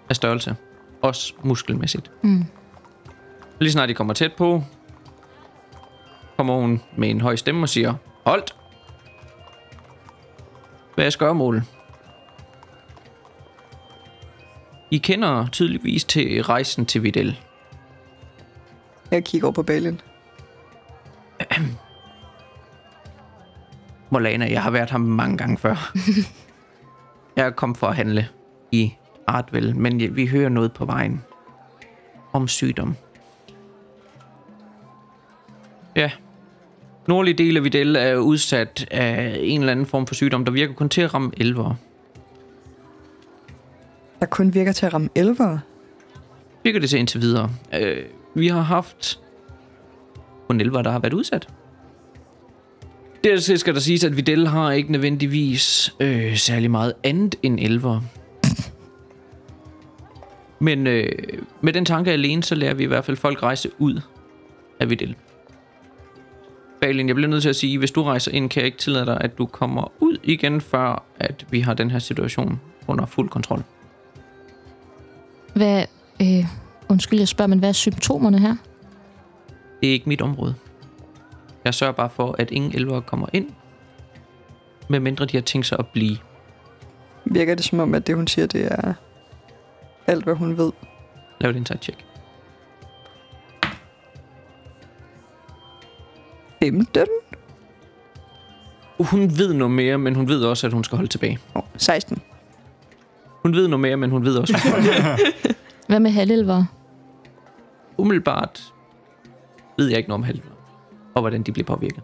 [0.09, 0.55] af størrelse.
[1.01, 2.11] Også muskelmæssigt.
[2.21, 2.45] Mm.
[3.59, 4.63] Lige snart de kommer tæt på,
[6.37, 7.93] kommer hun med en høj stemme og siger,
[8.25, 8.55] Holdt!
[10.95, 11.63] Hvad er skørmålet?
[14.91, 17.39] I kender tydeligvis til rejsen til Videl.
[19.11, 20.01] Jeg kigger over på Balin.
[24.13, 25.91] Molana, jeg har været her mange gange før.
[27.37, 28.27] jeg er kommet for at handle
[28.71, 28.93] i
[29.27, 31.23] Artvel, men vi hører noget på vejen
[32.33, 32.95] om sygdom.
[35.95, 36.11] Ja.
[37.07, 40.73] Nordlige del af Videl er udsat af en eller anden form for sygdom, der virker
[40.73, 41.75] kun til at ramme elvere.
[44.19, 45.59] Der kun virker til at ramme elvere.
[46.63, 47.49] Virker det til indtil videre.
[47.73, 48.05] Øh,
[48.35, 49.19] vi har haft
[50.47, 51.47] kun elvere, der har været udsat.
[53.23, 58.01] Dertil skal der siges, at Videl har ikke nødvendigvis øh, særlig meget andet end elver.
[60.59, 61.11] Men øh,
[61.61, 64.01] med den tanke alene, så lærer vi i hvert fald folk rejse ud
[64.79, 65.15] af Videl.
[66.81, 69.05] Balin, jeg bliver nødt til at sige, hvis du rejser ind, kan jeg ikke tillade
[69.05, 73.29] dig, at du kommer ud igen, før at vi har den her situation under fuld
[73.29, 73.63] kontrol.
[75.53, 75.85] Hvad,
[76.21, 76.45] øh,
[76.89, 78.55] undskyld, jeg spørger, men hvad er symptomerne her?
[79.81, 80.55] Det er ikke mit område.
[81.65, 83.49] Jeg sørger bare for, at ingen elvere kommer ind,
[84.87, 86.17] medmindre de har tænkt sig at blive.
[87.25, 88.93] Virker det som om, at det hun siger, det er
[90.07, 90.71] alt, hvad hun ved.
[91.41, 92.05] Lav et insight check.
[96.63, 97.05] 15?
[98.99, 101.39] Hun ved noget mere, men hun ved også, at hun skal holde tilbage.
[101.55, 102.21] Oh, 16.
[103.27, 105.55] Hun ved noget mere, men hun ved også, at hun skal holde tilbage.
[105.87, 106.65] Hvad med halvelver?
[107.97, 108.73] Umiddelbart
[109.77, 110.52] ved jeg ikke noget om halvdelen,
[111.15, 112.03] og hvordan de bliver påvirket.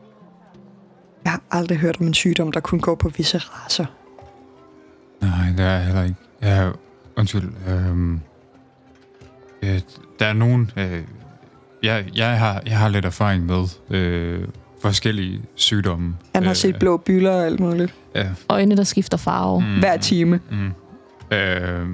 [1.24, 3.86] Jeg har aldrig hørt om en sygdom, der kun går på visse raser.
[5.22, 6.16] Nej, det er jeg heller ikke.
[6.42, 6.70] Ja,
[7.18, 7.50] undskyld.
[7.68, 8.20] Øhm,
[9.64, 9.82] øh,
[10.20, 10.72] der er nogen...
[10.78, 11.04] Øh,
[11.84, 14.48] jeg, jeg, har, jeg har lidt erfaring med øh,
[14.82, 16.16] forskellige sygdomme.
[16.36, 17.96] Han har set blå bylder og alt muligt.
[18.16, 19.62] Ja, Øjne, der skifter farve.
[19.62, 19.80] Mm.
[19.80, 20.40] Hver time.
[20.52, 20.72] mm,
[21.38, 21.88] øh,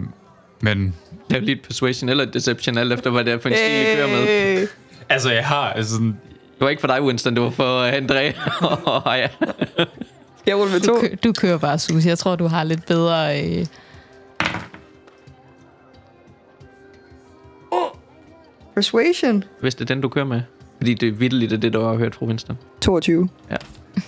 [0.61, 0.95] men
[1.30, 3.82] Lav lige et persuasion eller et deception, alt efter hvad det er for en stil,
[3.82, 4.61] I kører med.
[4.61, 4.68] Øh,
[5.09, 6.18] altså, jeg har altså, sådan,
[6.56, 7.36] Det var ikke for dig, Winston.
[7.36, 8.32] Det var for Andrea
[8.86, 9.28] og Aya.
[10.45, 10.93] Jeg ruller med to.
[10.93, 12.10] Du, kø- du kører bare, Susie.
[12.10, 13.43] Jeg tror, du har lidt bedre...
[13.43, 13.66] Øh...
[18.76, 19.43] Persuasion.
[19.62, 20.41] Hvis det er den, du kører med.
[20.78, 22.58] Fordi det er vidderligt af det, du har hørt fra Winston.
[22.82, 23.30] 22.
[23.51, 23.56] Ja.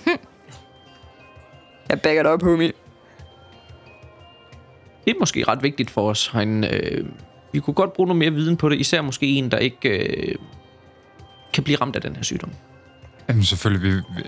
[1.90, 2.72] jeg backer dig op, homie.
[5.06, 6.68] Det er måske ret vigtigt for os herinde.
[6.68, 7.06] Øh,
[7.52, 8.80] vi kunne godt bruge noget mere viden på det.
[8.80, 10.36] Især måske en, der ikke øh,
[11.58, 12.52] kan blive ramt af den her sygdom.
[13.30, 14.24] Jamen selvfølgelig, vi, vi,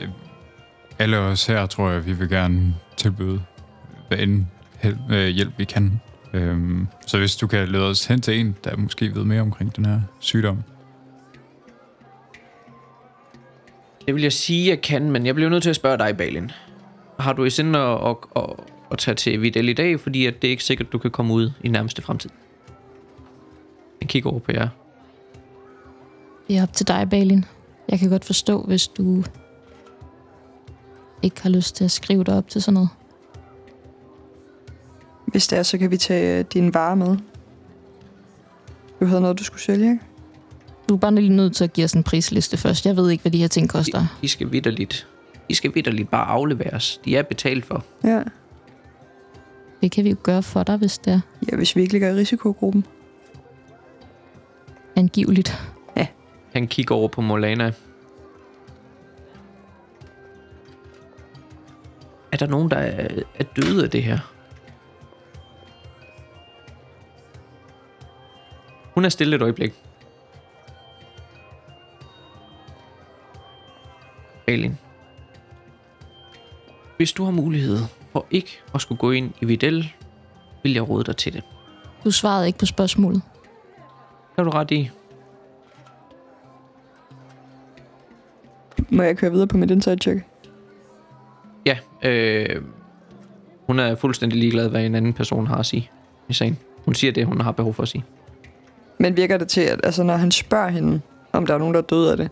[1.00, 3.42] alle os her, tror jeg, vi vil gerne tilbyde
[4.08, 4.46] hvad end
[5.12, 6.02] øh, hjælp vi kan.
[6.34, 9.76] Øhm, så hvis du kan lede os hen til en, der måske ved mere omkring
[9.76, 10.64] den her sygdom.
[14.06, 16.52] Det vil jeg sige, jeg kan, men jeg bliver nødt til at spørge dig, Balin.
[17.20, 18.44] Har du i sinde at, at, at,
[18.92, 21.34] at tage til Videl i dag, fordi at det er ikke sikkert, du kan komme
[21.34, 22.30] ud i nærmeste fremtid?
[24.02, 24.68] Jeg kigger over på jer.
[26.50, 27.46] Det er op til dig, Balin.
[27.90, 29.24] Jeg kan godt forstå, hvis du
[31.22, 32.90] ikke har lyst til at skrive dig op til sådan noget.
[35.28, 37.18] Hvis det er, så kan vi tage dine varer med.
[39.00, 40.00] Du havde noget, du skulle sælge, ikke?
[40.90, 42.86] Du er bare lige nødt til at give os en prisliste først.
[42.86, 44.06] Jeg ved ikke, hvad de her ting De, koster.
[44.22, 45.08] de skal vidderligt,
[45.50, 47.02] de skal vidderligt bare afleveres.
[47.06, 47.84] De er betalt for.
[48.04, 48.24] Ja.
[49.82, 51.20] Det kan vi jo gøre for dig, hvis det er
[51.52, 52.86] Ja, hvis vi ikke ligger i risikogruppen.
[54.96, 55.62] angiveligt.
[56.54, 57.74] Han kigger over på Molana.
[62.32, 64.20] Er der nogen, der er, er døde af det her?
[68.94, 69.74] Hun er stille et øjeblik.
[74.48, 74.78] Alin.
[76.98, 77.78] Hvis du har mulighed
[78.12, 79.94] for ikke at skulle gå ind i Videl,
[80.64, 81.44] vil jeg råde dig til det.
[82.04, 83.22] Du svarede ikke på spørgsmålet.
[84.30, 84.90] Det har du ret i.
[88.92, 90.26] Må jeg køre videre på mit inside check?
[91.66, 92.62] Ja, øh,
[93.68, 95.90] hun er fuldstændig ligeglad, hvad en anden person har at sige
[96.30, 96.58] i sagen.
[96.86, 98.06] Hun siger det, hun har behov for at sige.
[98.98, 101.82] Men virker det til, at altså, når han spørger hende, om der er nogen, der
[101.82, 102.30] er døde af det?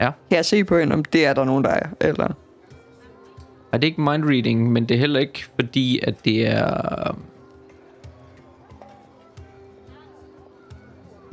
[0.00, 0.10] Ja.
[0.30, 1.88] Kan jeg se på hende, om det er der nogen, der er?
[2.00, 2.28] Eller?
[3.72, 7.16] Og det er ikke mind reading, men det er heller ikke fordi, at det er...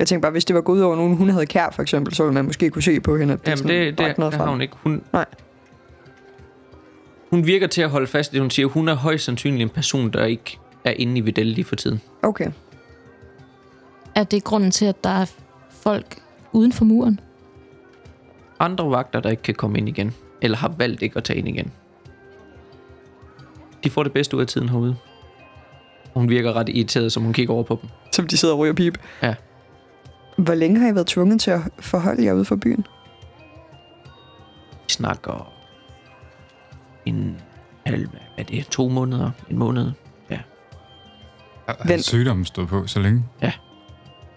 [0.00, 2.14] Jeg tænker bare, hvis det var gået ud over nogen, hun havde kær, for eksempel,
[2.14, 4.32] så ville man måske kunne se på hende, at det, Jamen, sådan det, det, noget
[4.32, 4.74] det har hun ikke.
[4.82, 5.24] Hun, Nej.
[7.30, 8.66] hun virker til at holde fast i det, hun siger.
[8.66, 12.00] Hun er højst sandsynlig en person, der ikke er inde i Videl lige for tiden.
[12.22, 12.50] Okay.
[14.14, 15.26] Er det grunden til, at der er
[15.70, 16.22] folk
[16.52, 17.20] uden for muren?
[18.60, 21.48] Andre vagter, der ikke kan komme ind igen, eller har valgt ikke at tage ind
[21.48, 21.72] igen.
[23.84, 24.96] De får det bedste ud af tiden herude.
[26.14, 27.90] Hun virker ret irriteret, som hun kigger over på dem.
[28.12, 28.98] Som de sidder og ryger pip.
[29.22, 29.34] Ja.
[30.44, 32.86] Hvor længe har I været tvunget til at forholde jer ude for byen?
[34.72, 35.52] Vi snakker
[37.06, 37.36] en
[37.86, 39.90] halv, er det, to måneder, en måned.
[40.30, 40.38] Ja.
[41.66, 42.04] Har, har Vent.
[42.04, 43.24] sygdommen stået på så længe?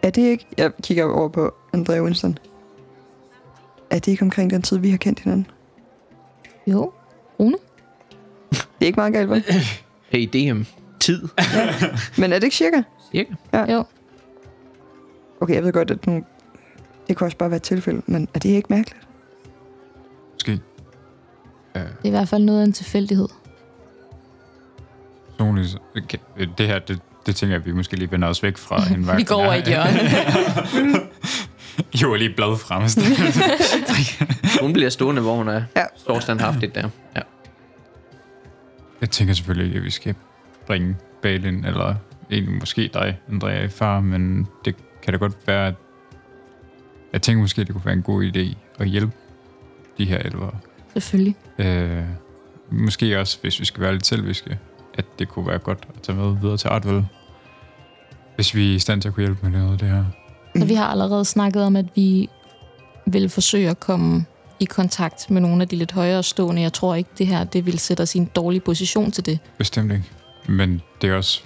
[0.01, 0.45] Er det ikke...
[0.57, 2.38] Jeg kigger over på Andrea Winston.
[3.90, 5.48] Er det ikke omkring den tid, vi har kendt hinanden?
[6.68, 6.91] Jo.
[7.40, 7.56] Rune?
[8.52, 9.44] Det er ikke meget galt, vel?
[10.10, 10.61] Hey, DM.
[10.99, 11.27] Tid.
[12.18, 12.82] Men er det ikke cirka?
[13.11, 13.34] Cirka.
[13.73, 13.84] Jo.
[15.44, 16.24] Okay, jeg ved godt, at nu...
[17.07, 19.07] Det kan også bare være et tilfælde, men er det ikke mærkeligt?
[20.34, 20.52] Måske.
[20.52, 20.61] Det
[21.76, 23.28] er i hvert fald noget af en tilfældighed.
[25.38, 26.18] Personligt, okay,
[26.57, 29.15] det her, det, det tænker jeg, at vi måske lige vender os væk fra hende.
[29.15, 29.99] Vi går over i et hjørne.
[32.02, 32.99] Jo, lige et blad fremmest.
[34.61, 35.64] Hun bliver stående, hvor hun er.
[35.76, 35.86] Ja.
[35.95, 36.90] Står standhaftigt der.
[37.15, 37.22] Ja.
[39.02, 40.15] Jeg tænker selvfølgelig at vi skal
[40.68, 41.95] bringe Balin, eller
[42.32, 45.75] egentlig måske dig, Andrea, i far, men det kan da godt være, at
[47.13, 49.13] jeg tænker måske, at det kunne være en god idé at hjælpe
[49.97, 50.51] de her elvere.
[50.93, 51.35] Selvfølgelig.
[51.57, 52.03] Øh,
[52.71, 54.59] måske også, hvis vi skal være lidt selviske,
[54.93, 57.05] at det kunne være godt at tage med videre til Artvel.
[58.35, 60.05] Hvis vi er i stand til at kunne hjælpe med noget af det her.
[60.57, 62.30] Så vi har allerede snakket om, at vi
[63.05, 64.25] vil forsøge at komme
[64.59, 66.61] i kontakt med nogle af de lidt højere stående.
[66.61, 69.39] Jeg tror ikke, det her det vil sætte os i en dårlig position til det.
[69.57, 70.11] Bestemt ikke.
[70.47, 71.43] Men det er også...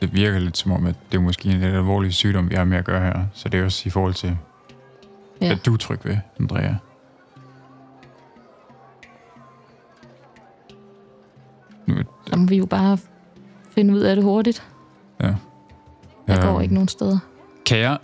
[0.00, 2.64] Det virker lidt som om, at det er måske en lidt alvorlig sygdom, vi har
[2.64, 3.24] med at gøre her.
[3.32, 4.36] Så det er også i forhold til,
[5.40, 5.52] ja.
[5.52, 6.74] At du er tryg ved, Andrea.
[11.86, 11.94] Nu,
[12.26, 12.98] Så må vi jo bare
[13.74, 14.62] finde ud af det hurtigt.
[15.22, 15.34] ja.
[16.28, 17.18] Jeg går Øhm, ikke nogen steder.
[17.66, 17.98] Kan jeg...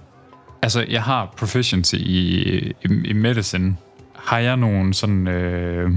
[0.63, 3.77] Altså, jeg har proficiency i, i, i medicine.
[4.15, 5.91] Har jeg nogle sådan øh,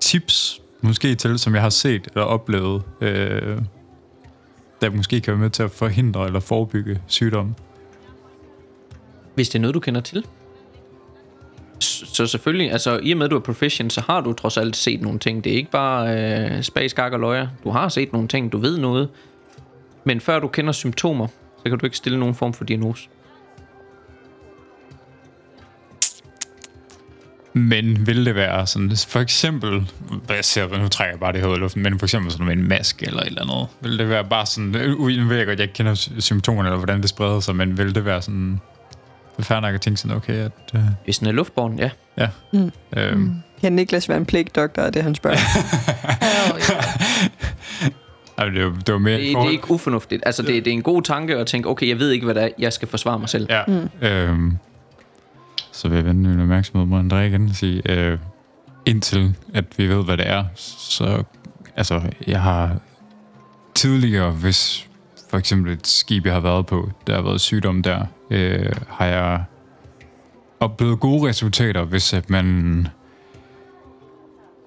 [0.00, 3.58] tips, måske til, som jeg har set eller oplevet, øh,
[4.80, 7.54] der måske kan være med til at forhindre eller forebygge sygdom?
[9.34, 10.26] Hvis det er noget, du kender til.
[11.80, 14.76] Så selvfølgelig, altså i og med, at du er proficient, så har du trods alt
[14.76, 15.44] set nogle ting.
[15.44, 16.18] Det er ikke bare
[16.56, 17.48] øh, spag, og løjer.
[17.64, 19.08] Du har set nogle ting, du ved noget.
[20.04, 21.26] Men før du kender symptomer,
[21.56, 23.08] så kan du ikke stille nogen form for diagnose.
[27.58, 29.90] Men vil det være sådan, for eksempel,
[30.26, 32.32] hvad jeg ser, nu trækker jeg bare det her ud af luften, men for eksempel
[32.32, 35.04] sådan med en maske eller et eller andet, vil det være bare sådan, øh, nu
[35.28, 37.78] ved jeg godt, at jeg ikke kender sy- symptomerne, eller hvordan det spreder sig, men
[37.78, 38.60] vil det være sådan,
[39.36, 41.90] det er fair nok at tænke sådan, okay, at, øh, Hvis den er luftborn, ja.
[42.18, 42.70] ja, Mm.
[42.96, 45.36] øhm, Kan Niklas være en plague doctor, er det han spørger?
[46.54, 46.60] Oh,
[48.38, 49.14] ej, det, var, det var mere...
[49.18, 50.22] Det, det er ikke ufornuftigt.
[50.26, 52.42] Altså, det, det er en god tanke at tænke, okay, jeg ved ikke, hvad det
[52.44, 53.46] er, jeg skal forsvare mig selv.
[53.50, 53.62] Ja.
[53.68, 54.06] Mm.
[54.06, 54.58] Øhm,
[55.76, 58.18] så vil jeg vende min opmærksomhed mod André igen og sige, øh,
[58.86, 61.24] indtil at vi ved, hvad det er, så
[61.76, 62.76] altså, jeg har
[63.74, 64.88] tidligere, hvis
[65.30, 69.06] for eksempel et skib, jeg har været på, der har været sygdom der, øh, har
[69.06, 69.44] jeg
[70.60, 72.78] oplevet gode resultater, hvis at man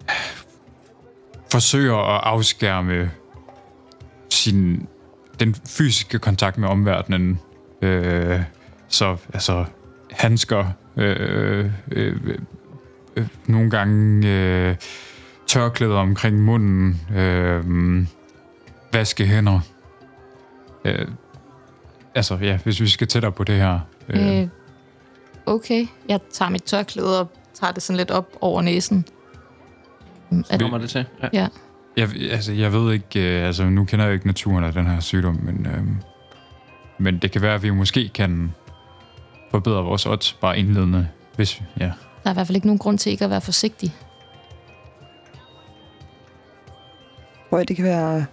[0.10, 0.15] øh,
[1.52, 3.11] forsøger at afskærme
[4.30, 4.88] sin,
[5.40, 7.40] den fysiske kontakt med omverdenen.
[7.81, 8.41] Øh,
[8.88, 9.65] så altså
[10.11, 10.65] handsker,
[10.97, 12.15] øh, øh,
[13.15, 14.75] øh, nogle gange øh,
[15.47, 17.63] tørklæder omkring munden, øh,
[18.93, 19.59] vaske hænder.
[20.85, 21.07] Øh,
[22.15, 23.79] altså ja, hvis vi skal tættere på det her.
[24.09, 24.47] Øh, Øh,
[25.45, 29.05] okay, jeg tager mit tørklæde og tager det sådan lidt op over næsen.
[30.49, 31.05] Er, Kommer det til?
[31.23, 31.27] Ja.
[31.33, 31.47] ja.
[31.97, 34.99] Jeg, altså, jeg ved ikke, øh, altså nu kender jeg ikke naturen af den her
[34.99, 35.83] sygdom, men, øh,
[36.97, 38.53] men det kan være, at vi måske kan
[39.51, 41.91] forbedre vores odds bare indledende, hvis, ja.
[42.23, 43.95] Der er i hvert fald ikke nogen grund til ikke at være forsigtig.
[47.51, 48.26] Jeg, det kan være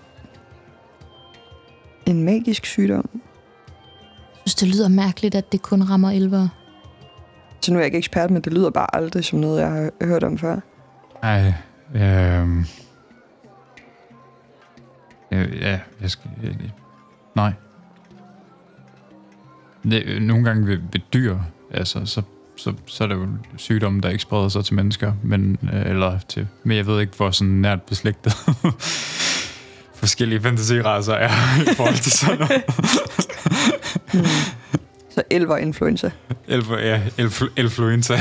[2.06, 3.10] en magisk sygdom.
[3.12, 6.51] Jeg synes, det lyder mærkeligt, at det kun rammer elvere.
[7.60, 9.90] Så nu er jeg ikke ekspert, men det lyder bare aldrig som noget, jeg har
[10.06, 10.60] hørt om før.
[11.22, 11.55] Ej,
[11.94, 12.59] øh,
[15.32, 16.30] øh, ja, jeg skal,
[17.34, 17.52] nej.
[19.90, 21.38] Det, nogle gange ved, ved dyr,
[21.70, 22.22] altså, så,
[22.56, 23.26] så, så er det jo
[23.56, 27.12] sygdomme, der ikke spreder sig til mennesker, men, øh, eller til, men jeg ved ikke,
[27.16, 28.32] hvor sådan nært beslægtet
[30.06, 31.30] forskellige fantasiraser er
[31.72, 32.62] i forhold til sådan noget.
[35.14, 36.10] Så elver influenza.
[36.48, 38.18] Elf, ja, elf, influenza.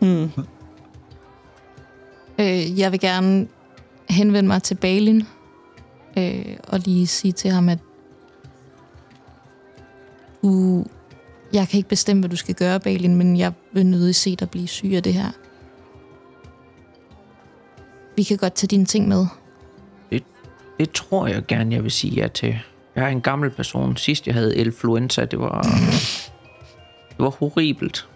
[0.00, 0.30] Hmm.
[2.38, 3.46] Øh, jeg vil gerne
[4.10, 5.22] henvende mig til Balin
[6.18, 7.78] øh, og lige sige til ham, at
[10.42, 10.84] du,
[11.52, 14.50] jeg kan ikke bestemme, hvad du skal gøre, Balin, men jeg vil nødig se dig
[14.50, 15.30] blive syg af det her.
[18.16, 19.26] Vi kan godt tage dine ting med.
[20.78, 22.58] Det tror jeg gerne, jeg vil sige ja til.
[22.96, 23.96] Jeg er en gammel person.
[23.96, 25.62] Sidst jeg havde influenza, det var,
[27.10, 28.08] det var horribelt.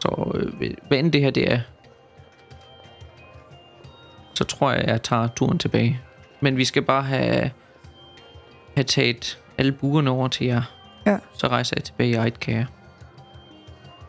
[0.00, 1.60] Så øh, hvad end det her det er,
[4.34, 6.00] så tror jeg, jeg tager turen tilbage.
[6.40, 7.50] Men vi skal bare have,
[8.74, 10.62] have taget alle buerne over til jer.
[11.06, 11.18] Ja.
[11.34, 12.66] Så rejser jeg tilbage i eget kære.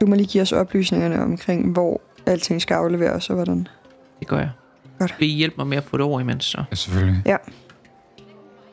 [0.02, 3.68] Du må lige give os oplysningerne omkring, hvor alting skal afleveres og hvordan.
[4.20, 4.50] Det gør jeg.
[5.00, 5.16] Godt.
[5.20, 6.64] Vil I hjælpe mig med at få det over imens så?
[6.72, 7.24] ja, selvfølgelig.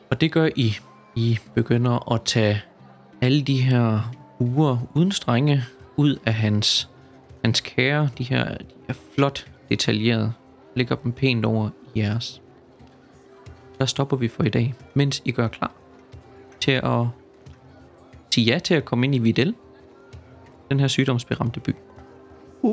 [0.09, 0.77] Og det gør I.
[1.15, 2.61] I begynder at tage
[3.21, 5.63] alle de her uger uden strenge
[5.97, 6.89] ud af hans,
[7.43, 8.09] hans kære.
[8.17, 10.33] De her, de her flot detaljerede.
[10.75, 12.41] Lægger dem pænt over i jeres.
[13.79, 15.71] Der stopper vi for i dag, mens I gør klar
[16.59, 17.07] til at
[18.35, 19.53] sige ja til at komme ind i Videl.
[20.69, 21.69] Den her sygdomsberamte by.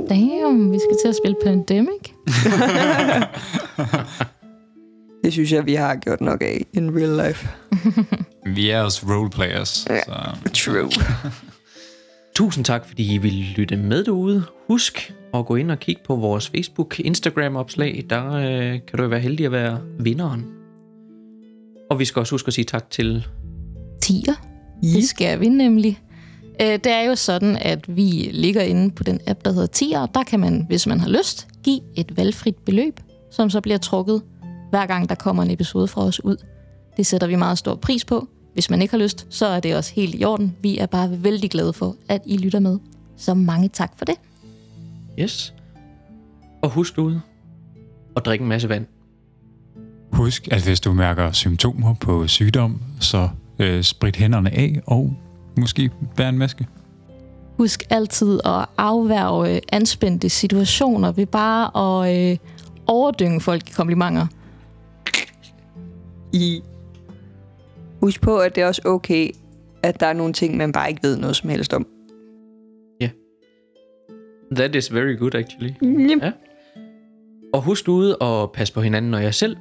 [0.08, 2.12] Damn, vi skal til at spille Pandemic.
[5.24, 7.48] Det synes jeg, vi har gjort nok af in real life.
[8.56, 10.00] Vi er også roleplayers, Ja.
[10.00, 10.12] så...
[10.54, 10.90] True.
[12.36, 14.42] Tusind tak, fordi I ville lytte med derude.
[14.68, 18.04] Husk at gå ind og kigge på vores Facebook, Instagram-opslag.
[18.10, 20.44] Der øh, kan du jo være heldig at være vinderen.
[21.90, 23.26] Og vi skal også huske at sige tak til...
[24.82, 24.94] Tier.
[24.94, 26.00] Det skal vi nemlig.
[26.60, 30.00] Øh, Det er jo sådan, at vi ligger inde på den app, der hedder Tier,
[30.00, 33.00] og der kan man, hvis man har lyst, give et valgfrit beløb,
[33.30, 34.22] som så bliver trukket,
[34.70, 36.36] hver gang der kommer en episode fra os ud.
[36.96, 38.28] Det sætter vi meget stor pris på.
[38.52, 40.56] Hvis man ikke har lyst, så er det også helt i orden.
[40.62, 42.78] Vi er bare vældig glade for, at I lytter med.
[43.16, 44.14] Så mange tak for det.
[45.18, 45.54] Yes.
[46.62, 47.20] Og husk derude
[48.16, 48.86] at drikke en masse vand.
[50.12, 53.28] Husk, at hvis du mærker symptomer på sygdom, så
[53.62, 55.14] øh, sprit hænderne af og
[55.58, 56.66] måske bær en maske.
[57.58, 62.38] Husk altid at afværge anspændte situationer ved bare at øh,
[62.86, 64.26] overdynge folk i komplimenter.
[66.32, 66.62] I
[68.00, 69.30] Husk på, at det er også okay,
[69.82, 71.86] at der er nogle ting, man bare ikke ved noget som helst om.
[74.56, 75.74] That is very good, actually.
[75.82, 76.22] Yep.
[76.22, 76.32] Ja.
[77.52, 79.56] Og husk ude og pas på hinanden og jer selv,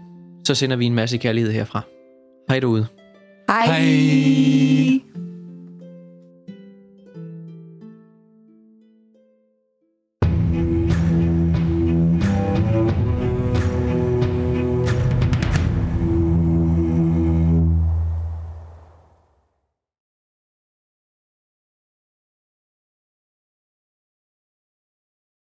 [0.47, 1.81] så sender vi en masse kærlighed herfra.
[2.49, 2.87] Hej derude.
[3.51, 3.67] Hej.
[3.67, 5.20] Hej.